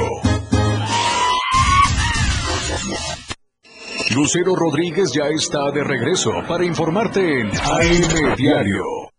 [4.15, 9.14] Lucero Rodríguez ya está de regreso para informarte en AM Diario.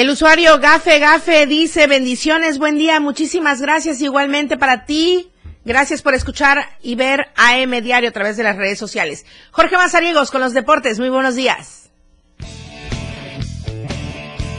[0.00, 5.30] El usuario Gafe Gafe dice bendiciones, buen día, muchísimas gracias igualmente para ti.
[5.66, 9.26] Gracias por escuchar y ver AM Diario a través de las redes sociales.
[9.50, 11.90] Jorge Mazariegos con los deportes, muy buenos días.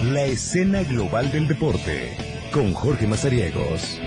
[0.04, 2.15] La escena global del deporte
[2.54, 3.97] con Jorge Mazariegos.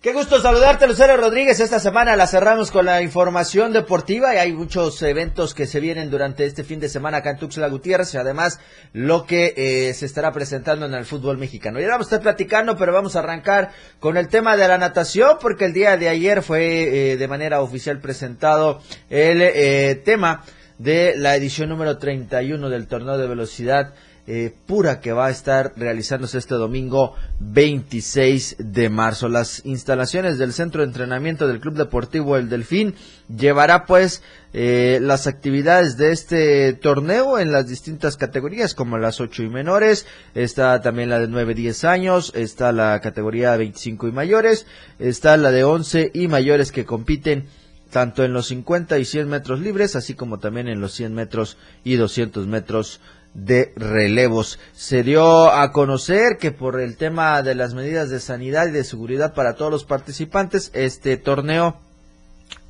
[0.00, 1.58] Qué gusto saludarte, Lucero Rodríguez.
[1.58, 6.08] Esta semana la cerramos con la información deportiva y hay muchos eventos que se vienen
[6.08, 8.60] durante este fin de semana acá en Tuxtla Gutiérrez y además
[8.92, 11.80] lo que eh, se estará presentando en el fútbol mexicano.
[11.80, 15.38] Ya vamos a estar platicando, pero vamos a arrancar con el tema de la natación
[15.40, 18.80] porque el día de ayer fue eh, de manera oficial presentado
[19.10, 20.44] el eh, tema
[20.78, 23.94] de la edición número 31 del torneo de velocidad
[24.30, 29.30] eh, pura que va a estar realizándose este domingo 26 de marzo.
[29.30, 32.94] Las instalaciones del centro de entrenamiento del Club Deportivo El Delfín
[33.34, 39.44] llevará pues eh, las actividades de este torneo en las distintas categorías como las 8
[39.44, 44.66] y menores, está también la de 9 10 años, está la categoría 25 y mayores,
[44.98, 47.46] está la de 11 y mayores que compiten
[47.90, 51.56] tanto en los 50 y 100 metros libres, así como también en los 100 metros
[51.84, 53.00] y 200 metros
[53.44, 54.58] de relevos.
[54.74, 58.84] Se dio a conocer que por el tema de las medidas de sanidad y de
[58.84, 61.76] seguridad para todos los participantes, este torneo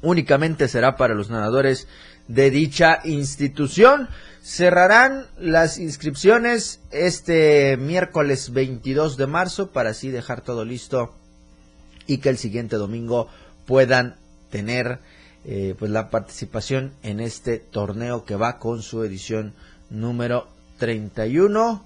[0.02, 1.88] únicamente será para los nadadores
[2.28, 4.08] de dicha institución.
[4.42, 11.14] Cerrarán las inscripciones este miércoles 22 de marzo para así dejar todo listo
[12.06, 13.28] y que el siguiente domingo
[13.66, 14.16] puedan
[14.50, 15.00] tener
[15.44, 19.54] eh, pues la participación en este torneo que va con su edición
[19.90, 21.84] número 31,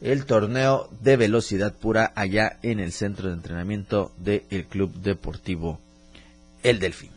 [0.00, 5.80] el torneo de velocidad pura allá en el centro de entrenamiento del Club Deportivo
[6.62, 7.10] El Delfín.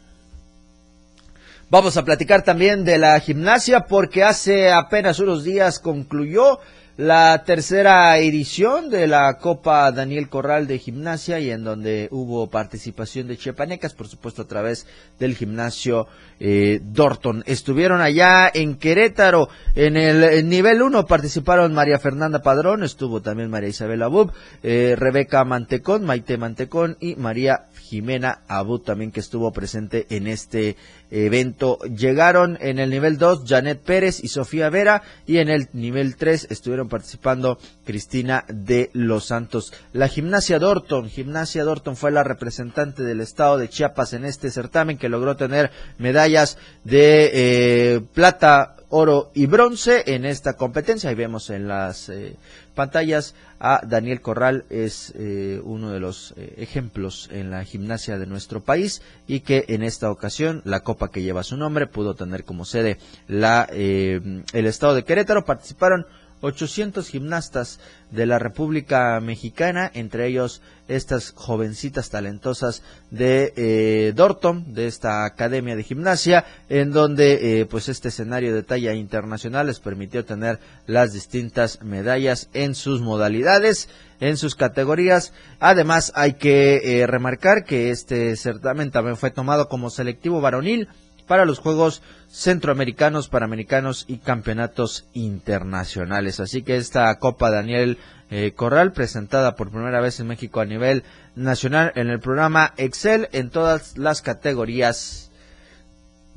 [1.69, 6.60] Vamos a platicar también de la gimnasia porque hace apenas unos días concluyó
[7.02, 13.28] la tercera edición de la Copa Daniel Corral de Gimnasia y en donde hubo participación
[13.28, 14.86] de Chepanecas, por supuesto a través
[15.18, 16.06] del gimnasio
[16.40, 17.44] eh, Dorton.
[17.48, 23.70] Estuvieron allá en Querétaro, en el nivel 1 participaron María Fernanda Padrón, estuvo también María
[23.70, 30.06] Isabel Abub, eh, Rebeca Mantecón, Maite Mantecón y María Jimena Abud también que estuvo presente
[30.12, 30.78] en este
[31.12, 31.78] evento.
[31.84, 36.47] Llegaron en el nivel 2 Janet Pérez y Sofía Vera y en el nivel 3
[36.50, 39.74] estuvieron participando Cristina de los Santos.
[39.93, 44.97] La gimnasia Dorton, gimnasia Dorton fue la representante del estado de Chiapas en este certamen
[44.97, 51.10] que logró tener medallas de eh, plata, oro y bronce en esta competencia.
[51.10, 52.36] Ahí vemos en las eh,
[52.82, 58.26] pantallas a Daniel Corral, es eh, uno de los eh, ejemplos en la gimnasia de
[58.26, 62.44] nuestro país y que en esta ocasión la copa que lleva su nombre pudo tener
[62.44, 65.46] como sede la, el estado de Querétaro.
[65.46, 66.08] Participaron
[66.41, 67.80] 800 gimnastas
[68.12, 75.75] de la República Mexicana, entre ellos estas jovencitas talentosas de eh, Dorton, de esta academia
[75.75, 81.13] de gimnasia, en donde eh, pues este escenario de talla internacional les permitió tener las
[81.13, 83.88] distintas medallas en sus modalidades,
[84.20, 85.34] en sus categorías.
[85.59, 90.89] Además hay que eh, remarcar que este certamen también fue tomado como selectivo varonil
[91.22, 96.39] para los Juegos Centroamericanos, Panamericanos y Campeonatos Internacionales.
[96.39, 97.97] Así que esta Copa Daniel
[98.30, 101.03] eh, Corral, presentada por primera vez en México a nivel
[101.36, 105.32] nacional en el programa Excel en todas las categorías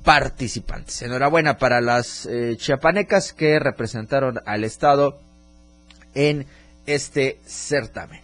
[0.02, 1.02] participantes.
[1.02, 5.20] Enhorabuena para las eh, chiapanecas que representaron al Estado
[6.14, 6.46] en
[6.86, 8.23] este certamen.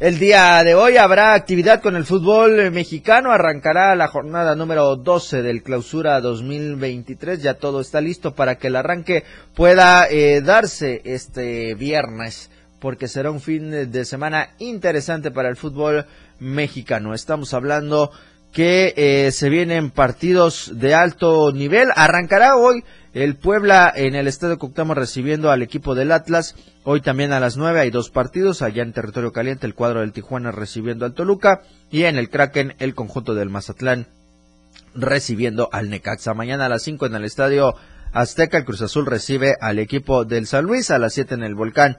[0.00, 3.32] El día de hoy habrá actividad con el fútbol mexicano.
[3.32, 7.42] Arrancará la jornada número 12 del clausura 2023.
[7.42, 9.24] Ya todo está listo para que el arranque
[9.56, 16.06] pueda eh, darse este viernes, porque será un fin de semana interesante para el fútbol
[16.38, 17.12] mexicano.
[17.12, 18.12] Estamos hablando
[18.52, 21.88] que eh, se vienen partidos de alto nivel.
[21.94, 22.82] Arrancará hoy
[23.14, 26.54] el Puebla en el Estadio Cuauhtémoc recibiendo al equipo del Atlas.
[26.84, 28.62] Hoy también a las nueve hay dos partidos.
[28.62, 31.62] Allá en territorio caliente el cuadro del Tijuana recibiendo al Toluca.
[31.90, 34.06] Y en el Kraken el conjunto del Mazatlán
[34.94, 36.34] recibiendo al Necaxa.
[36.34, 37.74] Mañana a las cinco en el Estadio
[38.12, 40.90] Azteca el Cruz Azul recibe al equipo del San Luis.
[40.90, 41.98] A las siete en el Volcán.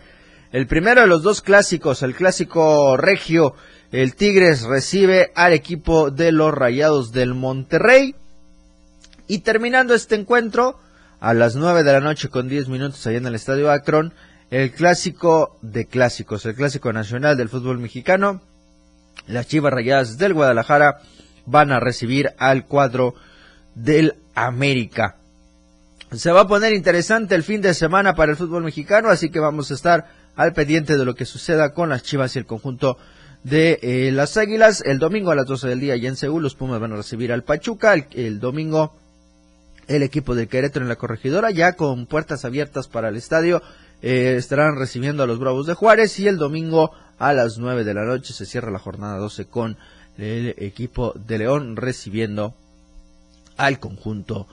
[0.51, 3.53] El primero de los dos clásicos, el clásico regio,
[3.91, 8.15] el Tigres recibe al equipo de los Rayados del Monterrey.
[9.27, 10.79] Y terminando este encuentro,
[11.19, 14.13] a las 9 de la noche con 10 minutos allá en el Estadio Akron,
[14.51, 18.41] el clásico de clásicos, el clásico nacional del fútbol mexicano.
[19.27, 21.01] Las Chivas Rayadas del Guadalajara
[21.45, 23.15] van a recibir al cuadro
[23.75, 25.17] del América.
[26.11, 29.39] Se va a poner interesante el fin de semana para el fútbol mexicano, así que
[29.39, 32.97] vamos a estar al pendiente de lo que suceda con las Chivas y el conjunto
[33.43, 34.81] de eh, las Águilas.
[34.85, 37.31] El domingo a las 12 del día y en Seúl los Pumas van a recibir
[37.31, 37.93] al Pachuca.
[37.93, 38.93] el domingo
[39.89, 43.61] el equipo del Querétaro en la corregidora, ya con puertas abiertas para el estadio.
[44.01, 47.93] Eh, estarán recibiendo a los Bravos de Juárez y el domingo a las 9 de
[47.93, 49.77] la noche se cierra la jornada 12 con
[50.17, 52.53] el equipo de León recibiendo
[53.57, 54.47] al conjunto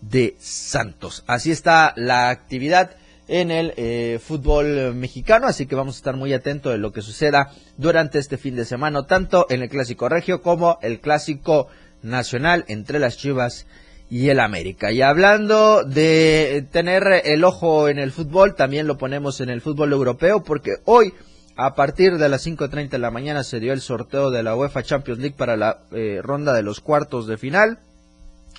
[0.00, 1.24] de Santos.
[1.26, 2.90] Así está la actividad
[3.30, 7.00] en el eh, fútbol mexicano, así que vamos a estar muy atentos de lo que
[7.00, 11.68] suceda durante este fin de semana, tanto en el Clásico Regio como el Clásico
[12.02, 13.66] Nacional entre las Chivas
[14.10, 14.90] y el América.
[14.90, 19.92] Y hablando de tener el ojo en el fútbol, también lo ponemos en el fútbol
[19.92, 21.14] europeo porque hoy
[21.54, 24.82] a partir de las 5.30 de la mañana se dio el sorteo de la UEFA
[24.82, 27.78] Champions League para la eh, ronda de los cuartos de final.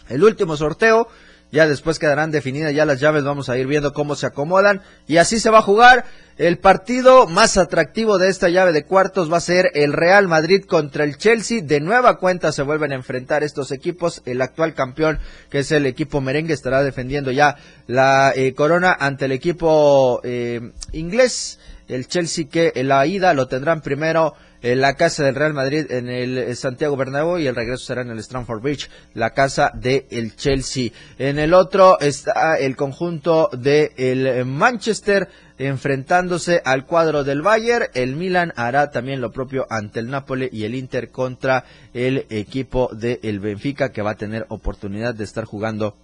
[0.08, 1.10] El último sorteo
[1.52, 4.82] ya después quedarán definidas ya las llaves, vamos a ir viendo cómo se acomodan.
[5.08, 6.06] Y así se va a jugar.
[6.38, 10.64] El partido más atractivo de esta llave de cuartos va a ser el Real Madrid
[10.64, 11.62] contra el Chelsea.
[11.62, 14.22] De nueva cuenta se vuelven a enfrentar estos equipos.
[14.26, 19.26] El actual campeón, que es el equipo merengue, estará defendiendo ya la eh, corona ante
[19.26, 21.60] el equipo eh, inglés.
[21.92, 25.92] El Chelsea que en la ida lo tendrán primero en la casa del Real Madrid
[25.92, 29.72] en el eh, Santiago Bernabéu y el regreso será en el Stamford Bridge, la casa
[29.74, 30.92] del el Chelsea.
[31.18, 35.28] En el otro está el conjunto de el Manchester
[35.58, 37.88] enfrentándose al cuadro del Bayern.
[37.94, 42.90] El Milan hará también lo propio ante el Napoli y el Inter contra el equipo
[42.94, 45.98] del Benfica que va a tener oportunidad de estar jugando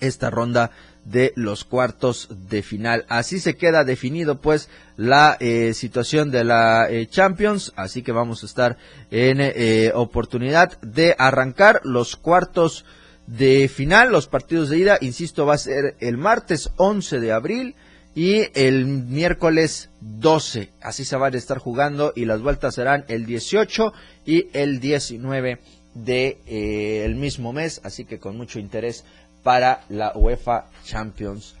[0.00, 0.70] esta ronda
[1.06, 3.06] de los cuartos de final.
[3.08, 8.42] Así se queda definido pues la eh, situación de la eh, Champions, así que vamos
[8.42, 8.76] a estar
[9.10, 12.84] en eh, oportunidad de arrancar los cuartos
[13.26, 17.74] de final, los partidos de ida, insisto, va a ser el martes 11 de abril
[18.14, 23.26] y el miércoles 12, así se van a estar jugando y las vueltas serán el
[23.26, 23.92] 18
[24.24, 25.60] y el 19
[25.94, 29.04] de el mismo mes, así que con mucho interés
[29.46, 31.54] para la UEFA Champions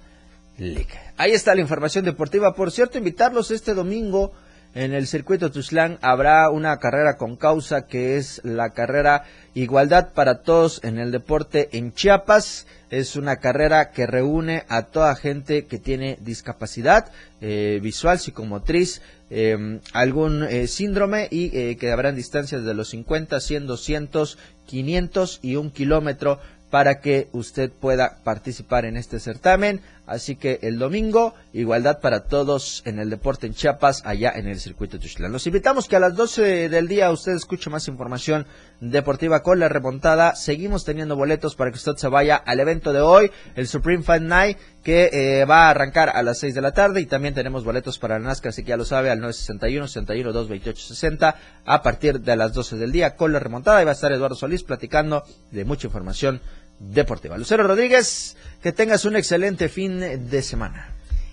[0.58, 0.88] League.
[1.16, 2.52] Ahí está la información deportiva.
[2.52, 4.32] Por cierto, invitarlos este domingo
[4.74, 9.22] en el circuito Tuxtlan habrá una carrera con causa que es la carrera
[9.54, 12.66] Igualdad para Todos en el Deporte en Chiapas.
[12.90, 17.10] Es una carrera que reúne a toda gente que tiene discapacidad
[17.40, 23.40] eh, visual, psicomotriz, em, algún eh, síndrome y eh, que habrán distancias de los 50,
[23.40, 26.38] 100, 200, 500 y un kilómetro
[26.70, 29.80] para que usted pueda participar en este certamen.
[30.06, 34.60] Así que el domingo, igualdad para todos en el deporte en Chiapas, allá en el
[34.60, 35.32] circuito Tuxtlan.
[35.32, 38.46] Los invitamos que a las 12 del día usted escuche más información
[38.80, 40.36] deportiva con la remontada.
[40.36, 44.28] Seguimos teniendo boletos para que usted se vaya al evento de hoy, el Supreme Fan
[44.28, 47.00] Night, que eh, va a arrancar a las 6 de la tarde.
[47.00, 50.32] Y también tenemos boletos para el NASCAR, así que ya lo sabe, al 961 61
[50.32, 53.82] 228 60 a partir de las 12 del día con la remontada.
[53.82, 56.40] Y va a estar Eduardo Solís platicando de mucha información
[56.78, 57.36] deportiva.
[57.38, 60.90] Lucero Rodríguez, que tengas un excelente fin de semana.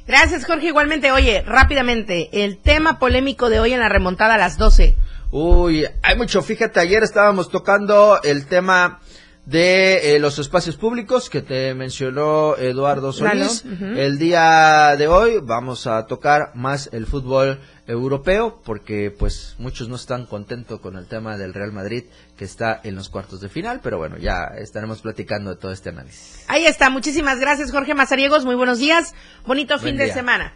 [0.08, 0.68] Gracias, Jorge.
[0.68, 4.96] Igualmente, oye, rápidamente, el tema polémico de hoy en la remontada a las 12.
[5.32, 6.42] Uy, hay mucho.
[6.42, 9.00] Fíjate, ayer estábamos tocando el tema
[9.46, 13.66] de eh, los espacios públicos que te mencionó Eduardo Solís.
[13.66, 19.96] El día de hoy vamos a tocar más el fútbol europeo porque pues muchos no
[19.96, 22.06] están contentos con el tema del Real Madrid
[22.38, 25.90] que está en los cuartos de final, pero bueno, ya estaremos platicando de todo este
[25.90, 26.46] análisis.
[26.48, 29.14] Ahí está, muchísimas gracias Jorge Mazariegos, muy buenos días,
[29.46, 30.54] bonito fin de semana.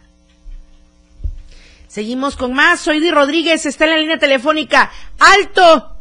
[1.87, 2.81] Seguimos con más.
[2.81, 4.91] Soy Di Rodríguez, está en la línea telefónica.
[5.19, 5.93] ¡Alto!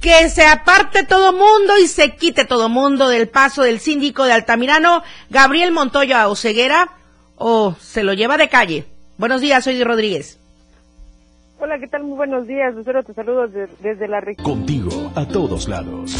[0.00, 4.32] Que se aparte todo mundo y se quite todo mundo del paso del síndico de
[4.32, 6.92] Altamirano, Gabriel Montoya Oceguera,
[7.36, 8.86] o se lo lleva de calle.
[9.18, 10.39] Buenos días, soy Di Rodríguez.
[11.62, 12.04] Hola, ¿qué tal?
[12.04, 12.74] Muy buenos días.
[12.74, 14.44] Lucero, te saludo desde la región.
[14.44, 16.16] Contigo, a todos lados.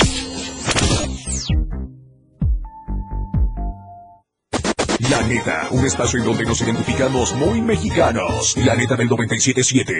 [5.10, 8.54] La neta, un espacio en donde nos identificamos muy mexicanos.
[8.58, 9.98] La neta del 977.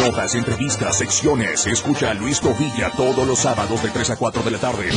[0.00, 1.66] Notas, entrevistas, secciones.
[1.66, 4.88] Escucha a Luis Tovilla todos los sábados de 3 a 4 de la tarde.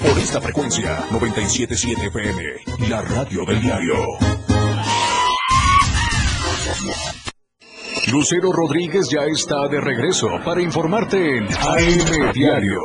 [0.00, 2.88] Por esta frecuencia, 977 FM.
[2.88, 3.94] La radio del diario.
[8.10, 12.80] Lucero Rodríguez ya está de regreso para informarte en AM Diario.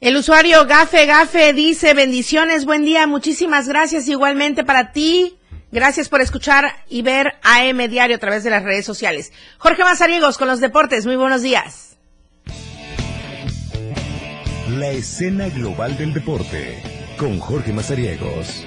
[0.00, 5.36] El usuario Gafe Gafe dice bendiciones, buen día, muchísimas gracias igualmente para ti.
[5.72, 9.32] Gracias por escuchar y ver AM Diario a través de las redes sociales.
[9.58, 11.96] Jorge Mazariegos con los deportes, muy buenos días.
[14.68, 16.82] La escena global del deporte
[17.16, 18.64] con Jorge Mazariegos.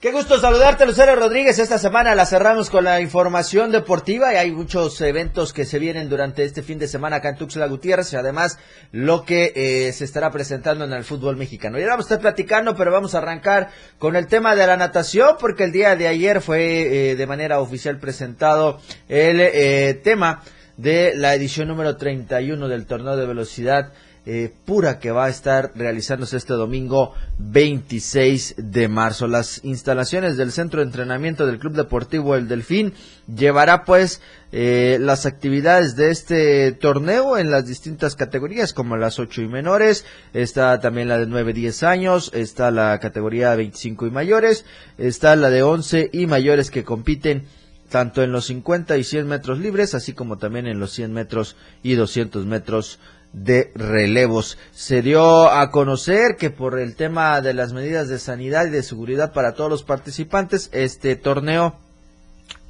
[0.00, 1.58] Qué gusto saludarte, Lucero Rodríguez.
[1.58, 6.08] Esta semana la cerramos con la información deportiva y hay muchos eventos que se vienen
[6.08, 8.58] durante este fin de semana acá en Tuxtla Gutiérrez y además
[8.92, 11.78] lo que eh, se estará presentando en el fútbol mexicano.
[11.78, 15.36] Ya vamos a estar platicando, pero vamos a arrancar con el tema de la natación
[15.38, 20.40] porque el día de ayer fue eh, de manera oficial presentado el eh, tema
[20.78, 23.92] de la edición número 31 del torneo de velocidad
[24.26, 29.26] eh, pura que va a estar realizándose este domingo 26 de marzo.
[29.26, 32.92] Las instalaciones del centro de entrenamiento del Club Deportivo El Delfín
[33.34, 34.20] llevará pues
[34.52, 40.04] eh, las actividades de este torneo en las distintas categorías como las 8 y menores,
[40.34, 44.64] está también la de 9 10 años, está la categoría 25 y mayores,
[44.98, 47.44] está la de 11 y mayores que compiten
[47.90, 51.56] tanto en los 50 y 100 metros libres, así como también en los 100 metros
[51.82, 53.00] y 200 metros
[53.32, 54.58] de relevos.
[54.72, 58.82] Se dio a conocer que por el tema de las medidas de sanidad y de
[58.82, 61.76] seguridad para todos los participantes, este torneo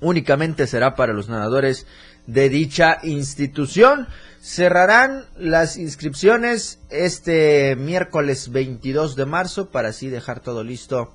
[0.01, 1.87] únicamente será para los nadadores
[2.27, 4.07] de dicha institución.
[4.43, 11.13] Cerrarán las inscripciones este miércoles 22 de marzo para así dejar todo listo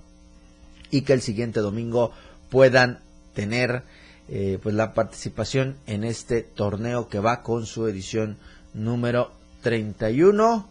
[0.92, 2.12] y que el siguiente domingo
[2.50, 3.00] puedan
[3.34, 3.84] tener
[4.28, 8.38] eh, pues la participación en este torneo que va con su edición
[8.76, 9.32] número
[9.64, 10.68] 31,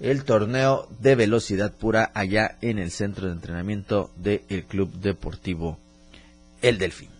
[0.00, 5.78] el torneo de velocidad pura allá en el centro de entrenamiento del Club Deportivo
[6.62, 7.10] El Delfín.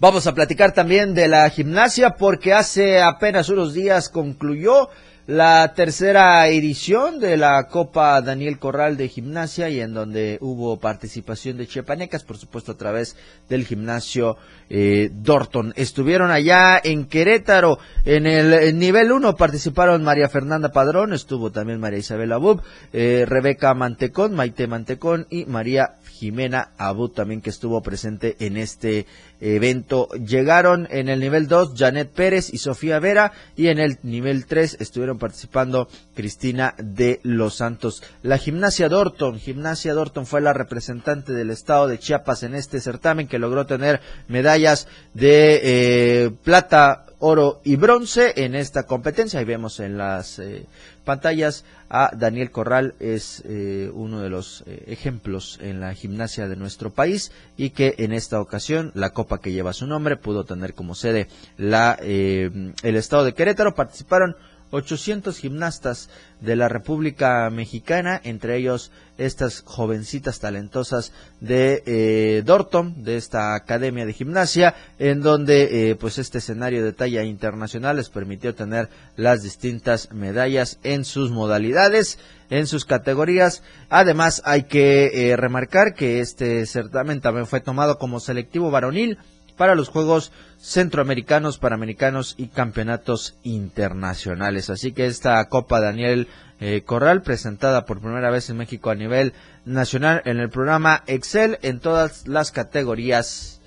[0.00, 4.90] Vamos a platicar también de la gimnasia porque hace apenas unos días concluyó
[5.26, 11.56] la tercera edición de la Copa Daniel Corral de Gimnasia y en donde hubo participación
[11.56, 13.16] de chiapanecas, por supuesto a través
[13.48, 14.36] del gimnasio
[14.68, 15.72] eh, Dorton.
[15.76, 22.00] Estuvieron allá en Querétaro, en el nivel 1 participaron María Fernanda Padrón, estuvo también María
[22.00, 22.62] Isabel Abub,
[22.92, 29.04] eh, Rebeca Mantecón, Maite Mantecón y María Jimena Abud también que estuvo presente en este
[29.42, 30.08] evento.
[30.12, 34.78] Llegaron en el nivel 2 Janet Pérez y Sofía Vera y en el nivel 3
[34.80, 38.02] estuvieron participando Cristina de los Santos.
[38.22, 43.28] La gimnasia Dorton, gimnasia Dorton fue la representante del estado de Chiapas en este certamen
[43.28, 49.38] que logró tener medallas de eh, plata, oro y bronce en esta competencia.
[49.38, 50.66] Ahí vemos en las eh,
[51.04, 56.56] pantallas a Daniel Corral, es eh, uno de los eh, ejemplos en la gimnasia de
[56.56, 60.74] nuestro país y que en esta ocasión la copa que lleva su nombre pudo tener
[60.74, 63.74] como sede la, el estado de Querétaro.
[63.74, 64.36] Participaron
[64.70, 66.08] 800 gimnastas
[66.40, 74.04] de la República Mexicana, entre ellos estas jovencitas talentosas de eh, Dorton, de esta academia
[74.04, 79.42] de gimnasia, en donde eh, pues este escenario de talla internacional les permitió tener las
[79.42, 82.18] distintas medallas en sus modalidades,
[82.50, 83.62] en sus categorías.
[83.88, 89.18] Además hay que eh, remarcar que este certamen también fue tomado como selectivo varonil
[89.56, 94.70] para los Juegos Centroamericanos, Panamericanos y Campeonatos Internacionales.
[94.70, 96.28] Así que esta Copa Daniel
[96.60, 99.34] eh, Corral, presentada por primera vez en México a nivel
[99.64, 103.60] nacional en el programa Excel en todas las categorías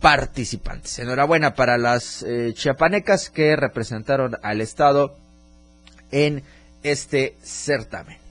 [0.00, 0.98] participantes.
[0.98, 5.16] Enhorabuena para las eh, chiapanecas que representaron al Estado
[6.10, 6.42] en
[6.82, 8.23] este certamen.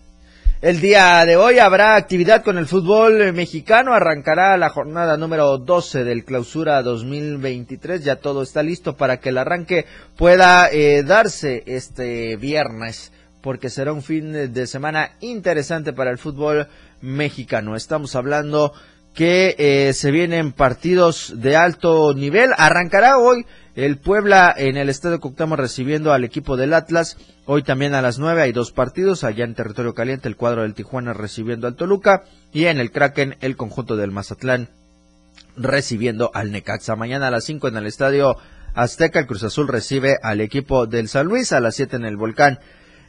[0.64, 3.93] El día de hoy habrá actividad con el fútbol mexicano.
[3.93, 8.01] Arrancará la jornada número 12 del clausura 2023.
[8.01, 9.86] Ya todo está listo para que el arranque
[10.16, 13.11] pueda eh, darse este viernes,
[13.41, 16.70] porque será un fin de semana interesante para el fútbol
[17.01, 17.76] mexicano.
[17.76, 18.72] Estamos hablando
[19.14, 22.51] que eh, se vienen partidos de alto nivel.
[22.57, 23.45] Arrancará hoy
[23.76, 27.18] el Puebla en el Estadio Cuauhtémoc recibiendo al equipo del Atlas.
[27.46, 29.24] Hoy también a las nueve hay dos partidos.
[29.24, 32.24] Allá en territorio caliente el cuadro del Tijuana recibiendo al Toluca.
[32.52, 34.70] Y en el Kraken el conjunto del Mazatlán
[35.58, 36.96] recibiendo al Necaxa.
[36.96, 38.38] Mañana a las cinco en el Estadio
[38.76, 41.52] Azteca el Cruz Azul recibe al equipo del San Luis.
[41.52, 42.60] A las siete en el Volcán.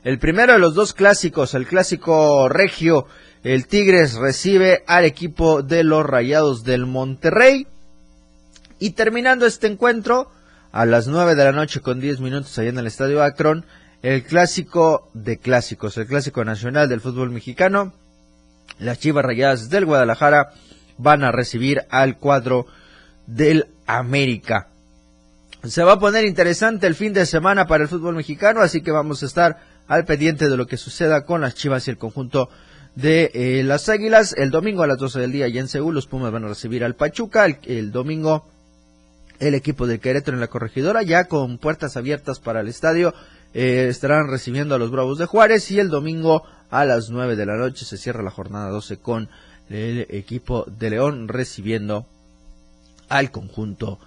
[0.03, 3.07] El primero de los dos clásicos, el clásico regio,
[3.43, 7.67] el Tigres recibe al equipo de los Rayados del Monterrey.
[8.79, 10.31] Y terminando este encuentro,
[10.75, 13.65] a las 9 de la noche con 10 minutos allá en el Estadio Akron,
[14.03, 17.93] el clásico de clásicos, el clásico nacional del fútbol mexicano.
[18.81, 20.51] Las Chivas Rayadas del Guadalajara
[20.99, 22.67] van a recibir al cuadro
[23.29, 24.67] del América.
[25.63, 28.91] Se va a poner interesante el fin de semana para el fútbol mexicano, así que
[28.91, 32.49] vamos a estar al pendiente de lo que suceda con las Chivas y el conjunto
[32.97, 34.35] de eh, las Águilas.
[34.37, 36.83] El domingo a las 12 del día y en Seúl los Pumas van a recibir
[36.83, 37.47] al Pachuca.
[37.47, 38.49] el domingo
[39.39, 43.15] el equipo de Querétaro en la corregidora, ya con puertas abiertas para el estadio.
[43.53, 47.47] Eh, estarán recibiendo a los Bravos de Juárez y el domingo a las 9 de
[47.47, 49.29] la noche se cierra la jornada 12 con
[49.71, 52.07] el equipo de León recibiendo
[53.09, 54.01] al conjunto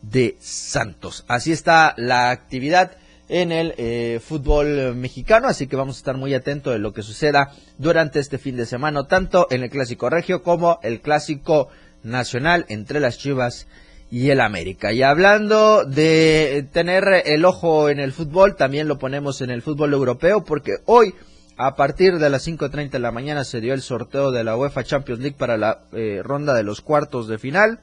[0.00, 1.24] de Santos.
[1.28, 2.92] Así está la actividad
[3.28, 7.02] en el eh, fútbol mexicano, así que vamos a estar muy atentos de lo que
[7.02, 11.68] suceda durante este fin de semana, tanto en el clásico regio como el clásico
[12.02, 13.66] nacional entre las Chivas
[14.10, 14.92] y el América.
[14.92, 19.92] Y hablando de tener el ojo en el fútbol, también lo ponemos en el fútbol
[19.92, 21.14] europeo porque hoy
[21.56, 24.84] a partir de las 5.30 de la mañana se dio el sorteo de la UEFA
[24.84, 27.80] Champions League para la eh, ronda de los cuartos de final.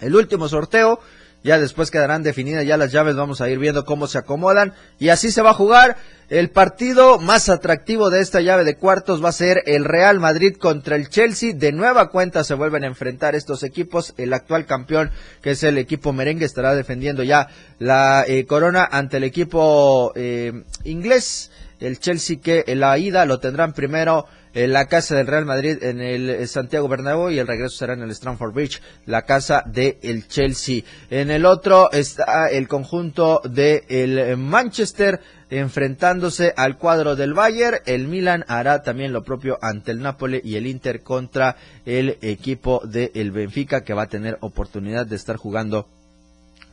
[0.00, 1.00] El último sorteo
[1.42, 4.74] ya después quedarán definidas ya las llaves, vamos a ir viendo cómo se acomodan.
[4.98, 5.96] Y así se va a jugar.
[6.28, 10.56] El partido más atractivo de esta llave de cuartos va a ser el Real Madrid
[10.56, 11.54] contra el Chelsea.
[11.54, 14.12] De nueva cuenta se vuelven a enfrentar estos equipos.
[14.16, 19.18] El actual campeón, que es el equipo merengue, estará defendiendo ya la eh, corona ante
[19.18, 21.52] el equipo eh, inglés.
[21.78, 24.26] El Chelsea que en la ida lo tendrán primero
[24.56, 28.00] la casa del Real Madrid en el eh, Santiago Bernabéu y el regreso será en
[28.00, 30.82] el Stamford Bridge, la casa del el Chelsea.
[31.10, 37.80] En el otro está el conjunto de el eh, Manchester enfrentándose al cuadro del Bayern.
[37.84, 42.80] El Milan hará también lo propio ante el Napoli y el Inter contra el equipo
[42.82, 45.86] del el Benfica que va a tener oportunidad de estar jugando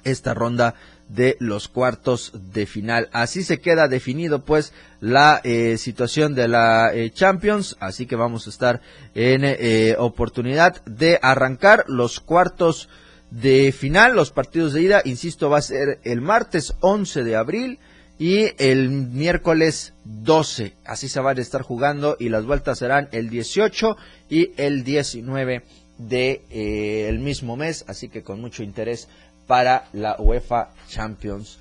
[0.06, 0.76] esta ronda
[1.14, 3.09] de los cuartos de final.
[3.11, 8.47] Así se queda definido pues la eh, situación de la eh, Champions, así que vamos
[8.47, 8.82] a estar
[9.14, 12.89] en eh, oportunidad de arrancar los cuartos
[13.30, 17.80] de final, los partidos de ida, insisto, va a ser el martes 11 de abril
[18.18, 23.30] y el miércoles 12, así se van a estar jugando y las vueltas serán el
[23.30, 23.97] 18
[24.30, 25.64] y el 19
[25.97, 29.07] de el mismo mes, así que con mucho interés
[29.48, 31.60] para la UEFA Champions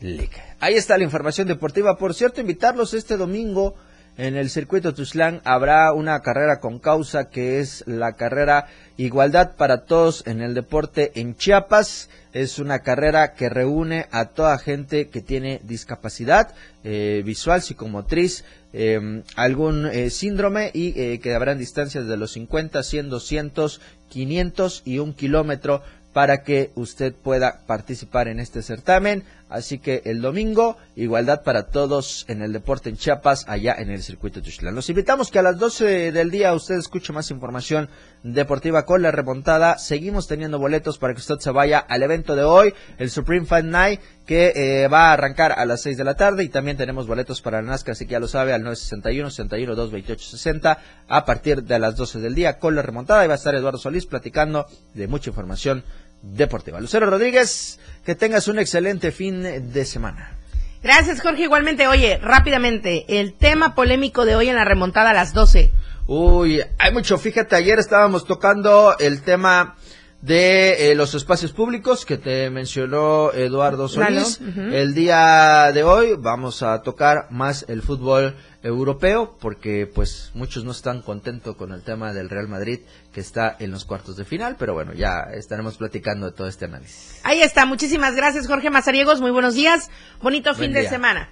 [0.00, 0.30] League.
[0.60, 1.96] Ahí está la información deportiva.
[1.96, 3.74] Por cierto, invitarlos este domingo
[4.18, 8.66] en el circuito Tuxtlan habrá una carrera con causa que es la carrera
[8.98, 12.10] Igualdad para Todos en el Deporte en Chiapas.
[12.34, 16.54] Es una carrera que reúne a toda gente que tiene discapacidad
[16.84, 18.44] eh, visual, psicomotriz,
[18.74, 24.82] em, algún eh, síndrome y eh, que habrán distancias de los 50, 100, 200, 500
[24.84, 25.82] y un kilómetro
[26.12, 29.24] para que usted pueda participar en este certamen.
[29.52, 34.02] Así que el domingo, igualdad para todos en el deporte en Chiapas, allá en el
[34.02, 34.74] circuito de Tuxtlan.
[34.74, 37.90] Los invitamos que a las 12 del día usted escuche más información
[38.22, 39.76] deportiva con la remontada.
[39.76, 43.66] Seguimos teniendo boletos para que usted se vaya al evento de hoy, el Supreme Fight
[43.66, 46.44] Night, que eh, va a arrancar a las 6 de la tarde.
[46.44, 49.74] Y también tenemos boletos para el NASCAR, así que ya lo sabe, al 961 61
[49.74, 53.22] 228 60 a partir de las 12 del día con la remontada.
[53.22, 55.84] Y va a estar Eduardo Solís platicando de mucha información
[56.22, 56.80] deportiva.
[56.80, 60.38] Lucero Rodríguez, que tengas un excelente fin de semana.
[60.82, 61.44] Gracias, Jorge.
[61.44, 65.70] Igualmente, oye, rápidamente, el tema polémico de hoy en la remontada a las 12.
[66.06, 67.18] Uy, hay mucho.
[67.18, 69.76] Fíjate, ayer estábamos tocando el tema
[70.20, 74.40] de eh, los espacios públicos que te mencionó Eduardo Solís.
[74.40, 80.70] El día de hoy vamos a tocar más el fútbol europeo porque pues muchos no
[80.70, 82.80] están contentos con el tema del Real Madrid
[83.12, 86.66] que está en los cuartos de final, pero bueno, ya estaremos platicando de todo este
[86.66, 87.20] análisis.
[87.24, 89.90] Ahí está, muchísimas gracias Jorge Mazariegos, muy buenos días,
[90.20, 91.28] bonito fin de semana.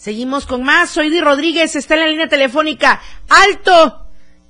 [0.00, 0.88] Seguimos con más.
[0.88, 3.02] Soy Di Rodríguez, está en la línea telefónica.
[3.28, 4.06] ¡Alto!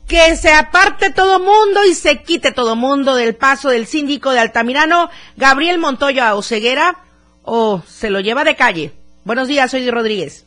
[0.06, 4.38] Que se aparte todo mundo y se quite todo mundo del paso del síndico de
[4.38, 6.98] Altamirano, Gabriel Montoya Oceguera,
[7.42, 8.92] o se lo lleva de calle.
[9.24, 10.46] Buenos días, soy Di Rodríguez.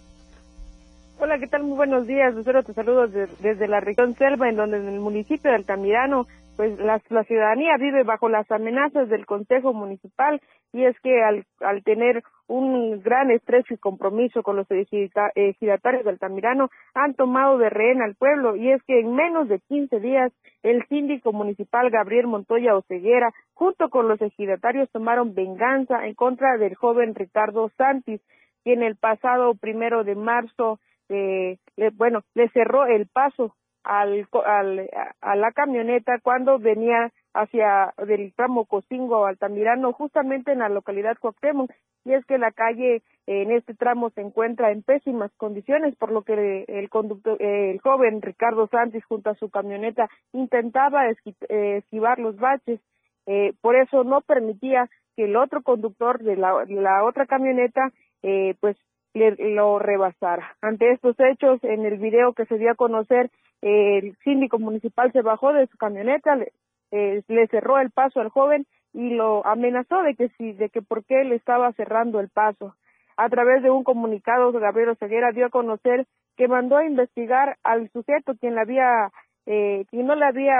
[1.23, 1.63] Hola, ¿qué tal?
[1.63, 2.35] Muy buenos días.
[2.35, 6.77] Lucero, te saludo desde la región Selva, en donde en el municipio de Altamirano pues
[6.79, 10.41] la, la, ciudadanía vive bajo las amenazas del Consejo Municipal
[10.73, 11.45] y es que al,
[11.85, 18.01] tener un gran estrés y compromiso con los ejidatarios del Altamirano han tomado de rehén
[18.01, 22.75] al pueblo y es que en menos de 15 días el síndico municipal Gabriel Montoya
[22.75, 28.19] Oceguera junto con los ejidatarios tomaron venganza en contra del joven Ricardo Santis
[28.65, 30.79] quien el pasado primero de marzo
[31.13, 31.57] eh,
[31.93, 34.89] bueno le cerró el paso al, al,
[35.21, 41.71] a la camioneta cuando venía hacia del tramo Cocingo Altamirano, justamente en la localidad Cuauhtémoc,
[42.05, 46.21] y es que la calle en este tramo se encuentra en pésimas condiciones, por lo
[46.21, 52.79] que el conductor, el joven Ricardo Santis junto a su camioneta intentaba esquivar los baches,
[53.25, 57.91] eh, por eso no permitía que el otro conductor de la, la otra camioneta
[58.21, 58.77] eh, pues
[59.13, 60.55] lo rebasara.
[60.61, 63.29] Ante estos hechos, en el video que se dio a conocer,
[63.61, 66.51] el síndico municipal se bajó de su camioneta, le,
[66.91, 70.81] eh, le, cerró el paso al joven y lo amenazó de que si, de que
[70.81, 72.75] por qué le estaba cerrando el paso.
[73.15, 76.05] A través de un comunicado, Gabriel Ceguera dio a conocer
[76.35, 79.11] que mandó a investigar al sujeto quien le había,
[79.45, 80.55] eh, quien no le había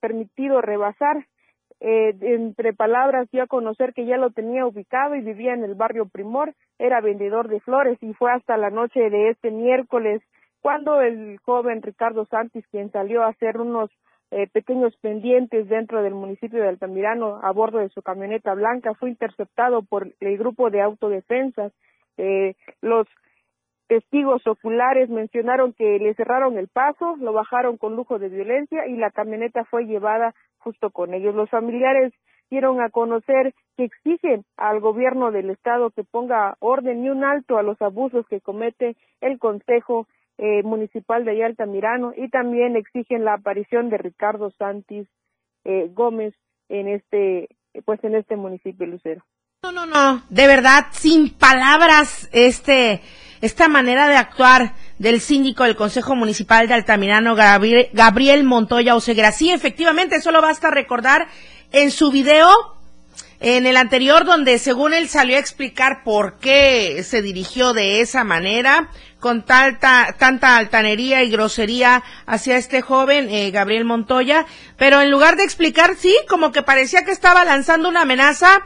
[0.00, 1.26] permitido rebasar
[1.80, 5.74] eh, entre palabras dio a conocer que ya lo tenía ubicado y vivía en el
[5.74, 10.22] barrio Primor, era vendedor de flores y fue hasta la noche de este miércoles
[10.60, 13.90] cuando el joven Ricardo Santis, quien salió a hacer unos
[14.32, 19.10] eh, pequeños pendientes dentro del municipio de Altamirano a bordo de su camioneta blanca, fue
[19.10, 21.72] interceptado por el grupo de autodefensas.
[22.16, 23.06] Eh, los
[23.86, 28.96] testigos oculares mencionaron que le cerraron el paso, lo bajaron con lujo de violencia y
[28.96, 30.34] la camioneta fue llevada
[30.66, 31.32] justo con ellos.
[31.36, 32.12] Los familiares
[32.50, 37.56] dieron a conocer que exigen al gobierno del estado que ponga orden y un alto
[37.56, 40.08] a los abusos que comete el Consejo
[40.38, 45.06] eh, Municipal de Altamirano y también exigen la aparición de Ricardo Santis
[45.64, 46.34] eh, Gómez
[46.68, 47.48] en este
[47.84, 49.22] pues en este municipio Lucero.
[49.62, 53.02] No, no, no, de verdad sin palabras este
[53.40, 59.32] esta manera de actuar del síndico del Consejo Municipal de Altamirano, Gabriel, Montoya Oseguera.
[59.32, 61.28] Sí, efectivamente, solo basta recordar
[61.72, 62.48] en su video,
[63.40, 68.24] en el anterior, donde según él salió a explicar por qué se dirigió de esa
[68.24, 68.88] manera,
[69.20, 75.36] con tanta, tanta altanería y grosería hacia este joven, eh, Gabriel Montoya, pero en lugar
[75.36, 78.62] de explicar, sí, como que parecía que estaba lanzando una amenaza,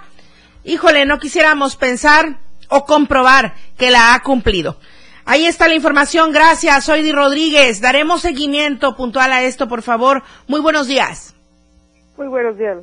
[0.64, 2.38] híjole, no quisiéramos pensar
[2.70, 4.78] o comprobar que la ha cumplido.
[5.24, 6.32] Ahí está la información.
[6.32, 6.84] Gracias.
[6.84, 7.80] Soy Di Rodríguez.
[7.80, 10.22] Daremos seguimiento puntual a esto, por favor.
[10.48, 11.34] Muy buenos días.
[12.16, 12.78] Muy buenos días.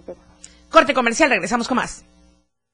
[0.69, 1.29] Corte comercial.
[1.29, 2.05] Regresamos con más.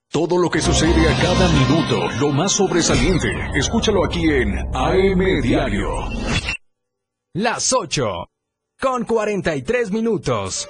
[0.09, 5.89] Todo lo que sucede a cada minuto, lo más sobresaliente, escúchalo aquí en AM Diario.
[7.33, 8.27] Las 8
[8.79, 10.69] con 43 minutos.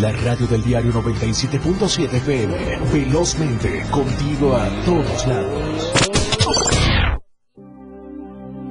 [0.00, 2.54] La radio del diario 97.7 FM.
[2.92, 5.92] Velozmente, contigo a todos lados.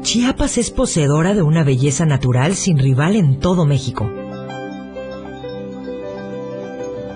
[0.04, 4.08] Chiapas es poseedora de una belleza natural sin rival en todo México.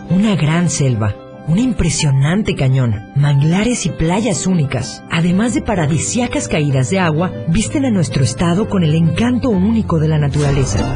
[0.09, 1.15] Una gran selva,
[1.47, 7.91] un impresionante cañón, manglares y playas únicas, además de paradisiacas caídas de agua, visten a
[7.91, 10.95] nuestro estado con el encanto único de la naturaleza.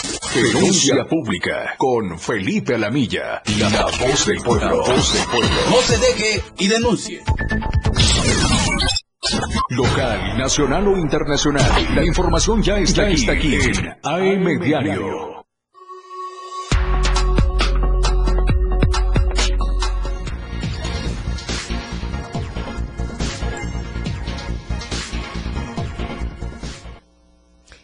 [0.33, 4.77] Denuncia pública con Felipe Alamilla, la voz del pueblo.
[4.77, 5.49] voz del pueblo.
[5.69, 7.21] No se deje y denuncie.
[9.69, 15.40] Local, nacional o internacional, la información ya está, aquí, está aquí en AM Diario.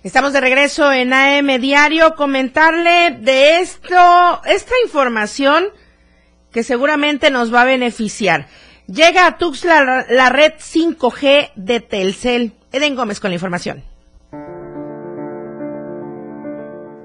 [0.07, 2.15] Estamos de regreso en AM Diario.
[2.15, 5.65] Comentarle de esto, esta información
[6.49, 8.47] que seguramente nos va a beneficiar.
[8.87, 12.53] Llega a Tuxtla la red 5G de Telcel.
[12.71, 13.83] Eden Gómez con la información.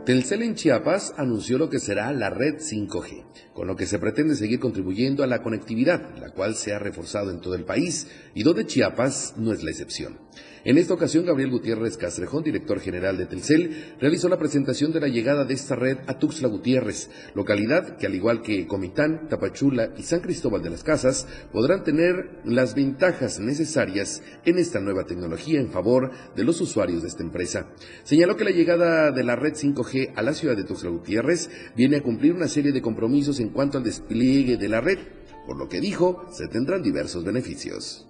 [0.07, 4.37] Telcel en Chiapas anunció lo que será la red 5G, con lo que se pretende
[4.37, 8.45] seguir contribuyendo a la conectividad, la cual se ha reforzado en todo el país y
[8.45, 10.21] donde Chiapas no es la excepción.
[10.65, 15.09] En esta ocasión, Gabriel Gutiérrez Castrejón, director general de Telcel, realizó la presentación de la
[15.09, 20.05] llegada de esta red a Tuxtla Gutiérrez, localidad que al igual que Comitán, Tapachula y
[20.05, 25.73] San Cristóbal de las Casas, podrán tener las ventajas necesarias en esta nueva tecnología en
[25.73, 27.69] favor de los usuarios de esta empresa.
[28.05, 31.97] Señaló que la llegada de la red 5G a la ciudad de Tuxtla Gutiérrez viene
[31.97, 34.99] a cumplir una serie de compromisos en cuanto al despliegue de la red,
[35.45, 38.07] por lo que dijo, se tendrán diversos beneficios.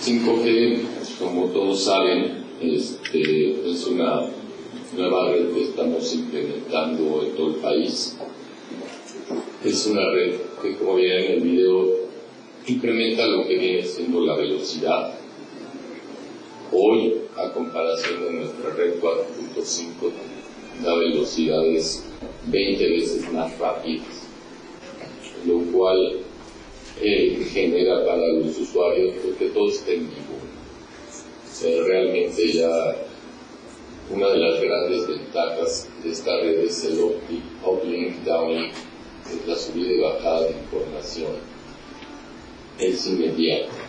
[0.00, 0.80] 5G,
[1.18, 4.22] como todos saben, este, es una
[4.96, 8.16] nueva red que estamos implementando en todo el país.
[9.64, 12.02] Es una red que, como ven en el video,
[12.66, 15.14] incrementa lo que viene siendo la velocidad.
[16.72, 20.10] Hoy, a comparación de nuestra red 4.5,
[20.82, 22.04] la velocidad es
[22.46, 24.02] 20 veces más rápida,
[25.46, 26.21] lo cual
[27.02, 31.86] eh, genera para los usuarios porque todo está en vivo.
[31.86, 32.96] realmente ya
[34.10, 38.72] una de las grandes ventajas de esta red es el uplink, downlink,
[39.26, 41.32] es la subida y bajada de información.
[42.78, 43.81] Es inmediato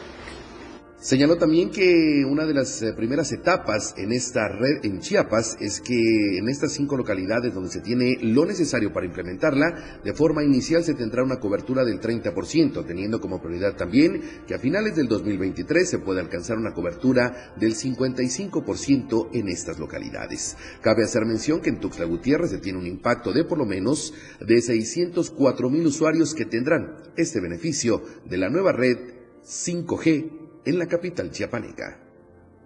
[1.04, 5.82] Señaló también que una de las eh, primeras etapas en esta red en Chiapas es
[5.82, 10.82] que en estas cinco localidades donde se tiene lo necesario para implementarla, de forma inicial
[10.82, 15.89] se tendrá una cobertura del 30%, teniendo como prioridad también que a finales del 2023
[15.89, 20.56] se pueda alcanzar una cobertura del 55% en estas localidades.
[20.80, 24.14] Cabe hacer mención que en Tuxtla Gutiérrez se tiene un impacto de por lo menos
[24.39, 28.97] de 604 mil usuarios que tendrán este beneficio de la nueva red
[29.43, 31.99] 5G en la capital chiapaneca.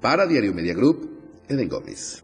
[0.01, 2.23] Para Diario Media Group, Eden Gómez.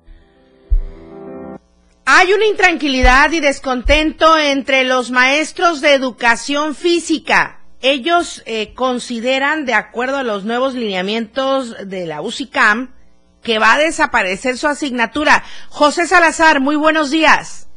[2.05, 7.61] Hay una intranquilidad y descontento entre los maestros de educación física.
[7.81, 12.93] Ellos eh, consideran, de acuerdo a los nuevos lineamientos de la UCICAM,
[13.41, 15.43] que va a desaparecer su asignatura.
[15.69, 17.67] José Salazar, muy buenos días.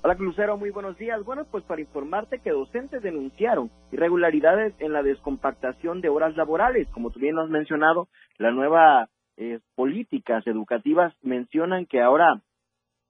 [0.00, 1.24] Hola Lucero, muy buenos días.
[1.24, 6.86] Bueno, pues para informarte que docentes denunciaron irregularidades en la descompactación de horas laborales.
[6.90, 8.06] Como tú bien has mencionado,
[8.38, 12.40] las nuevas eh, políticas educativas mencionan que ahora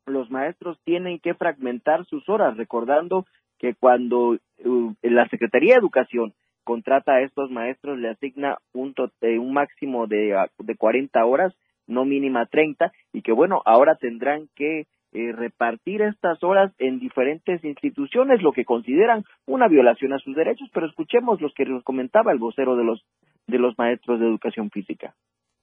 [0.07, 3.26] los maestros tienen que fragmentar sus horas, recordando
[3.59, 6.32] que cuando uh, la Secretaría de Educación
[6.64, 11.55] contrata a estos maestros, le asigna un, eh, un máximo de, de 40 horas,
[11.86, 17.64] no mínima 30, y que bueno, ahora tendrán que eh, repartir estas horas en diferentes
[17.64, 22.32] instituciones, lo que consideran una violación a sus derechos, pero escuchemos los que nos comentaba
[22.32, 23.02] el vocero de los,
[23.46, 25.14] de los maestros de educación física.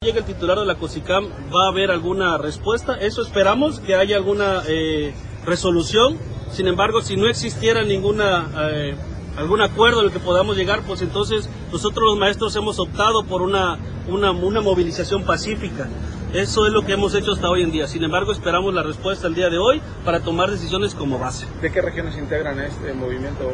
[0.01, 1.25] Llega el titular de la COSICAM,
[1.55, 5.13] va a haber alguna respuesta, eso esperamos, que haya alguna eh,
[5.45, 6.17] resolución,
[6.49, 8.45] sin embargo, si no existiera ninguna...
[8.71, 8.95] Eh,
[9.37, 13.77] algún acuerdo al que podamos llegar, pues entonces nosotros los maestros hemos optado por una,
[14.07, 15.89] una, una movilización pacífica.
[16.35, 17.87] Eso es lo que hemos hecho hasta hoy en día.
[17.87, 21.47] Sin embargo, esperamos la respuesta el día de hoy para tomar decisiones como base.
[21.61, 23.53] ¿De qué regiones integran este movimiento?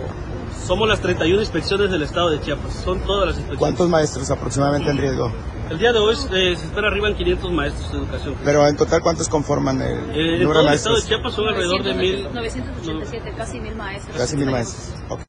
[0.65, 2.73] Somos las 31 inspecciones del estado de Chiapas.
[2.73, 3.59] Son todas las inspecciones.
[3.59, 5.32] ¿Cuántos maestros aproximadamente en riesgo?
[5.69, 8.36] El día de hoy eh, se espera arriba en 500 maestros de educación.
[8.43, 10.65] Pero en total, ¿cuántos conforman el eh, número de maestros?
[10.65, 12.23] En el estado de Chiapas son alrededor de mil.
[12.34, 14.17] 987, casi mil maestros.
[14.17, 14.95] Casi mil maestros.
[15.07, 15.25] Okay.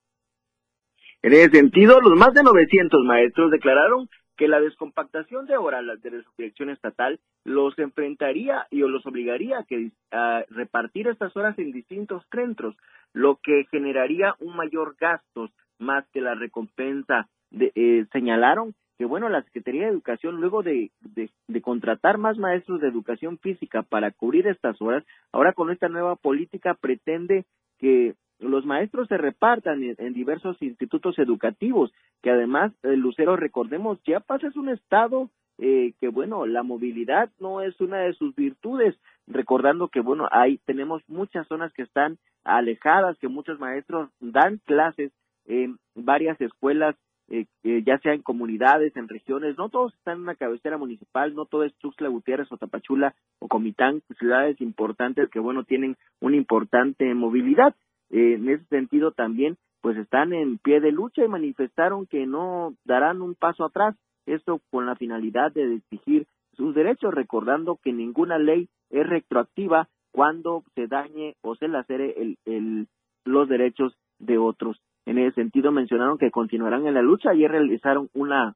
[1.20, 4.08] En ese sentido, los más de 900 maestros declararon
[4.42, 9.60] que la descompactación de horas de la subdirección estatal los enfrentaría y o los obligaría
[9.60, 12.74] a, que, a repartir estas horas en distintos centros,
[13.12, 17.28] lo que generaría un mayor gasto más que la recompensa.
[17.52, 22.80] De, eh, señalaron que bueno, la Secretaría de Educación, luego de, de, contratar más maestros
[22.80, 27.44] de educación física para cubrir estas horas, ahora con esta nueva política pretende
[27.78, 34.42] que los maestros se repartan en, diversos institutos educativos, que además, eh, Lucero, recordemos, Chiapas
[34.44, 39.88] es un estado eh, que, bueno, la movilidad no es una de sus virtudes, recordando
[39.88, 45.12] que, bueno, ahí tenemos muchas zonas que están alejadas, que muchos maestros dan clases
[45.46, 46.96] en varias escuelas
[47.28, 47.46] eh,
[47.86, 51.64] ya sea en comunidades, en regiones, no todos están en una cabecera municipal, no todo
[51.64, 57.74] es Tuxtla Gutiérrez o Tapachula o Comitán, ciudades importantes que, bueno, tienen una importante movilidad.
[58.12, 62.74] Eh, en ese sentido también pues están en pie de lucha y manifestaron que no
[62.84, 63.96] darán un paso atrás,
[64.26, 70.62] esto con la finalidad de exigir sus derechos, recordando que ninguna ley es retroactiva cuando
[70.76, 72.86] se dañe o se lacere el, el,
[73.24, 74.80] los derechos de otros.
[75.04, 77.30] En ese sentido mencionaron que continuarán en la lucha.
[77.30, 78.54] Ayer realizaron una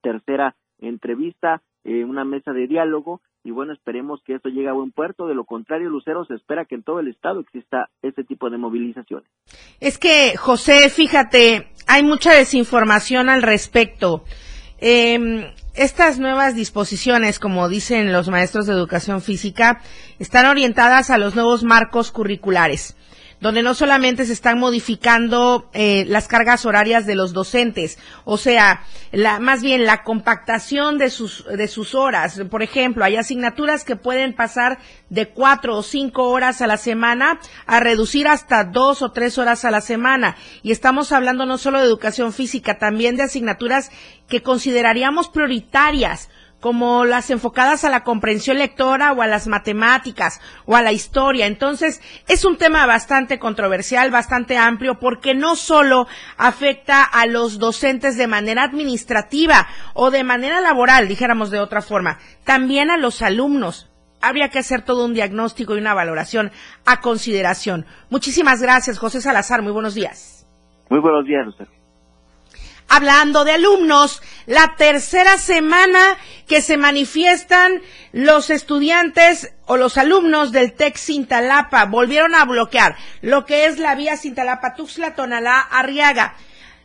[0.00, 4.90] tercera entrevista, eh, una mesa de diálogo y bueno, esperemos que esto llegue a buen
[4.90, 5.28] puerto.
[5.28, 8.58] De lo contrario, Lucero, se espera que en todo el estado exista este tipo de
[8.58, 9.28] movilizaciones.
[9.78, 14.24] Es que, José, fíjate, hay mucha desinformación al respecto.
[14.78, 19.80] Eh, estas nuevas disposiciones, como dicen los maestros de educación física,
[20.18, 22.96] están orientadas a los nuevos marcos curriculares
[23.40, 28.82] donde no solamente se están modificando eh, las cargas horarias de los docentes, o sea,
[29.12, 32.40] la, más bien la compactación de sus, de sus horas.
[32.50, 34.78] Por ejemplo, hay asignaturas que pueden pasar
[35.10, 39.64] de cuatro o cinco horas a la semana a reducir hasta dos o tres horas
[39.64, 40.36] a la semana.
[40.62, 43.90] Y estamos hablando no solo de educación física, también de asignaturas
[44.28, 46.28] que consideraríamos prioritarias
[46.66, 51.46] como las enfocadas a la comprensión lectora o a las matemáticas o a la historia.
[51.46, 58.16] Entonces, es un tema bastante controversial, bastante amplio, porque no solo afecta a los docentes
[58.16, 63.88] de manera administrativa o de manera laboral, dijéramos de otra forma, también a los alumnos.
[64.20, 66.50] Habría que hacer todo un diagnóstico y una valoración
[66.84, 67.86] a consideración.
[68.10, 69.62] Muchísimas gracias, José Salazar.
[69.62, 70.48] Muy buenos días.
[70.90, 71.75] Muy buenos días, usted.
[72.88, 76.16] Hablando de alumnos, la tercera semana
[76.46, 77.82] que se manifiestan
[78.12, 83.96] los estudiantes o los alumnos del TEC Cintalapa volvieron a bloquear lo que es la
[83.96, 86.36] vía Cintalapa-Tuxtla-Tonalá-Arriaga.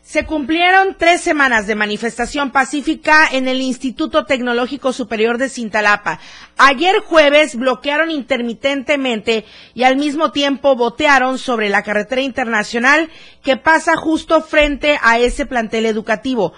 [0.03, 6.19] Se cumplieron tres semanas de manifestación pacífica en el Instituto Tecnológico Superior de Cintalapa.
[6.57, 9.45] Ayer jueves bloquearon intermitentemente
[9.75, 13.09] y al mismo tiempo botearon sobre la carretera internacional
[13.43, 16.53] que pasa justo frente a ese plantel educativo.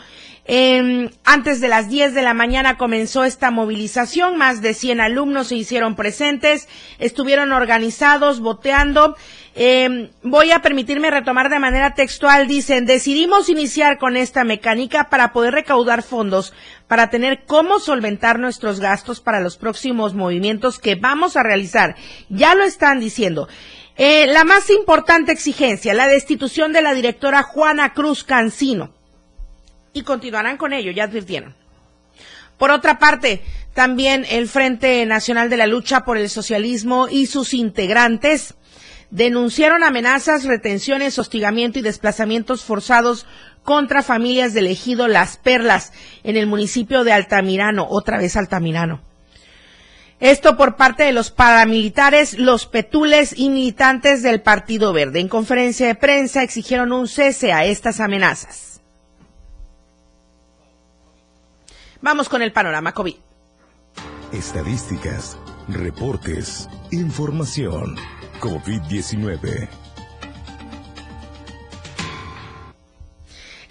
[1.25, 5.55] antes de las 10 de la mañana comenzó esta movilización, más de 100 alumnos se
[5.55, 6.67] hicieron presentes,
[6.97, 9.15] estuvieron organizados, boteando
[9.55, 12.47] eh, voy a permitirme retomar de manera textual.
[12.47, 16.53] Dicen, decidimos iniciar con esta mecánica para poder recaudar fondos,
[16.87, 21.95] para tener cómo solventar nuestros gastos para los próximos movimientos que vamos a realizar.
[22.29, 23.47] Ya lo están diciendo.
[23.95, 28.91] Eh, la más importante exigencia, la destitución de la directora Juana Cruz Cancino.
[29.93, 31.53] Y continuarán con ello, ya advirtieron.
[32.57, 33.43] Por otra parte,
[33.75, 38.55] también el Frente Nacional de la Lucha por el Socialismo y sus integrantes
[39.13, 43.27] denunciaron amenazas, retenciones, hostigamiento y desplazamientos forzados
[43.61, 45.93] contra familias del ejido Las Perlas
[46.23, 49.01] en el municipio de Altamirano, otra vez Altamirano.
[50.19, 55.19] Esto por parte de los paramilitares, los petules y militantes del Partido Verde.
[55.19, 58.81] En conferencia de prensa exigieron un cese a estas amenazas.
[62.01, 63.15] Vamos con el panorama COVID.
[64.31, 65.37] Estadísticas,
[65.67, 67.95] reportes, información.
[68.39, 69.69] COVID-19.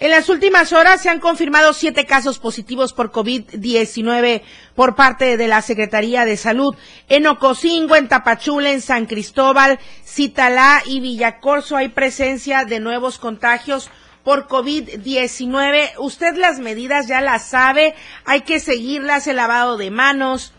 [0.03, 4.41] En las últimas horas se han confirmado siete casos positivos por COVID-19
[4.75, 6.75] por parte de la Secretaría de Salud.
[7.07, 13.89] En Ocosingo, en Tapachula, en San Cristóbal, Citalá y Villacorso hay presencia de nuevos contagios
[14.25, 15.91] por COVID-19.
[15.99, 17.95] Usted las medidas ya las sabe,
[18.25, 20.53] hay que seguirlas, el lavado de manos,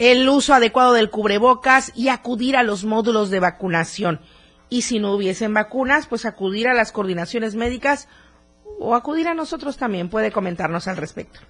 [0.00, 4.20] el uso adecuado del cubrebocas y acudir a los módulos de vacunación.
[4.70, 8.08] Y si no hubiesen vacunas, pues acudir a las coordinaciones médicas
[8.78, 10.08] o acudir a nosotros también.
[10.08, 11.40] Puede comentarnos al respecto.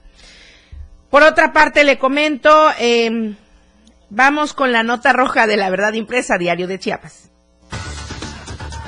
[1.10, 3.36] Por otra parte, le comento, eh,
[4.10, 7.30] vamos con la nota roja de la verdad impresa, Diario de Chiapas.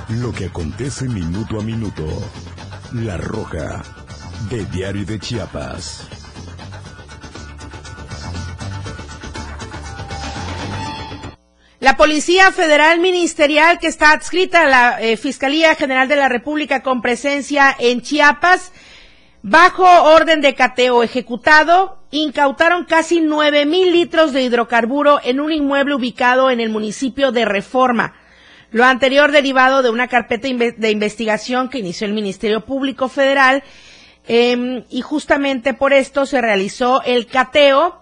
[0.08, 2.04] Lo que acontece minuto a minuto.
[2.94, 3.80] La roja
[4.50, 6.21] de Diario de Chiapas.
[11.82, 16.80] La Policía Federal Ministerial, que está adscrita a la eh, Fiscalía General de la República
[16.80, 18.70] con presencia en Chiapas,
[19.42, 25.96] bajo orden de cateo ejecutado, incautaron casi nueve mil litros de hidrocarburo en un inmueble
[25.96, 28.14] ubicado en el municipio de Reforma.
[28.70, 33.64] Lo anterior derivado de una carpeta de investigación que inició el Ministerio Público Federal
[34.28, 38.01] eh, y justamente por esto se realizó el cateo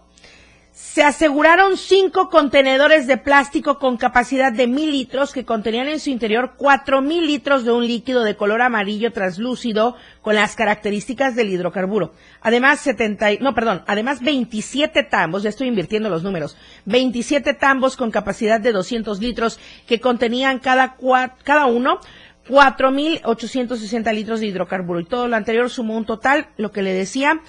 [0.82, 6.10] se aseguraron cinco contenedores de plástico con capacidad de mil litros que contenían en su
[6.10, 11.50] interior cuatro mil litros de un líquido de color amarillo translúcido con las características del
[11.50, 12.14] hidrocarburo.
[12.40, 16.56] Además, 70, no, perdón, además 27 tambos, ya estoy invirtiendo los números,
[16.86, 20.96] 27 tambos con capacidad de 200 litros que contenían cada,
[21.44, 22.00] cada uno
[22.48, 24.98] 4.860 litros de hidrocarburo.
[24.98, 27.40] Y todo lo anterior sumó un total, lo que le decía,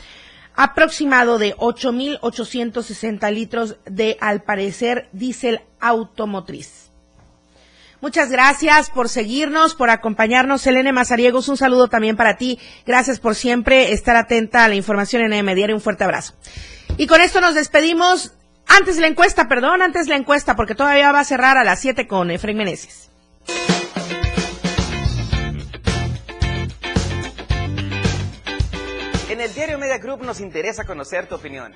[0.55, 6.91] aproximado de 8.860 litros de, al parecer, diésel automotriz.
[8.01, 10.61] Muchas gracias por seguirnos, por acompañarnos.
[10.61, 12.57] Selene Mazariegos, un saludo también para ti.
[12.85, 15.75] Gracias por siempre estar atenta a la información en AM Diario.
[15.75, 16.33] Un fuerte abrazo.
[16.97, 18.33] Y con esto nos despedimos.
[18.67, 22.07] Antes la encuesta, perdón, antes la encuesta, porque todavía va a cerrar a las 7
[22.07, 23.11] con Efraín Meneses.
[29.41, 31.73] En el diario Media Group nos interesa conocer tu opinión.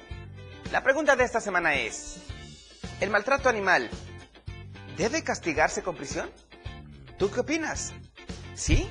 [0.71, 2.17] La pregunta de esta semana es,
[3.01, 3.89] ¿el maltrato animal
[4.97, 6.29] debe castigarse con prisión?
[7.17, 7.91] ¿Tú qué opinas?
[8.53, 8.87] ¿Sí?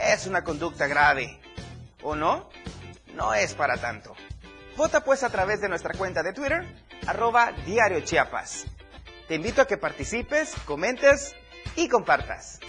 [0.00, 1.40] Es una conducta grave.
[2.04, 2.48] ¿O no?
[3.16, 4.14] No es para tanto.
[4.76, 6.64] Vota pues a través de nuestra cuenta de Twitter,
[7.08, 8.66] arroba Diario Chiapas.
[9.26, 11.34] Te invito a que participes, comentes
[11.74, 12.60] y compartas.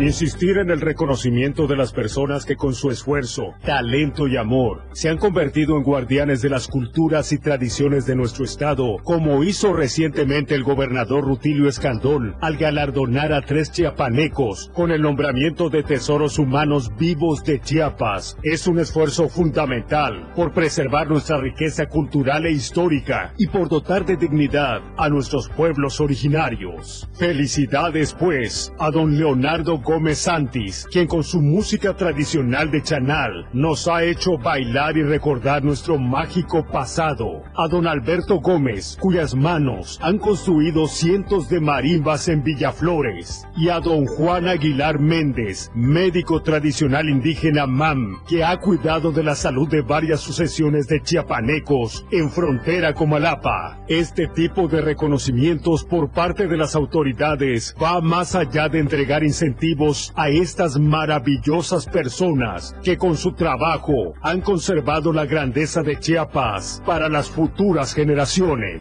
[0.00, 5.08] Insistir en el reconocimiento de las personas que con su esfuerzo, talento y amor se
[5.08, 10.56] han convertido en guardianes de las culturas y tradiciones de nuestro Estado, como hizo recientemente
[10.56, 16.90] el gobernador Rutilio Escandón al galardonar a tres chiapanecos con el nombramiento de tesoros humanos
[16.98, 23.46] vivos de Chiapas, es un esfuerzo fundamental por preservar nuestra riqueza cultural e histórica y
[23.46, 27.08] por dotar de dignidad a nuestros pueblos originarios.
[27.14, 33.86] Felicidades, pues, a don Leonardo Gómez Santis, quien con su música tradicional de Chanal nos
[33.86, 37.42] ha hecho bailar y recordar nuestro mágico pasado.
[37.54, 43.46] A don Alberto Gómez, cuyas manos han construido cientos de marimbas en Villaflores.
[43.56, 49.34] Y a don Juan Aguilar Méndez, médico tradicional indígena MAM, que ha cuidado de la
[49.34, 53.84] salud de varias sucesiones de chiapanecos en frontera con Malapa.
[53.86, 59.73] Este tipo de reconocimientos por parte de las autoridades va más allá de entregar incentivos
[60.14, 67.08] a estas maravillosas personas que con su trabajo han conservado la grandeza de Chiapas para
[67.08, 68.72] las futuras generaciones.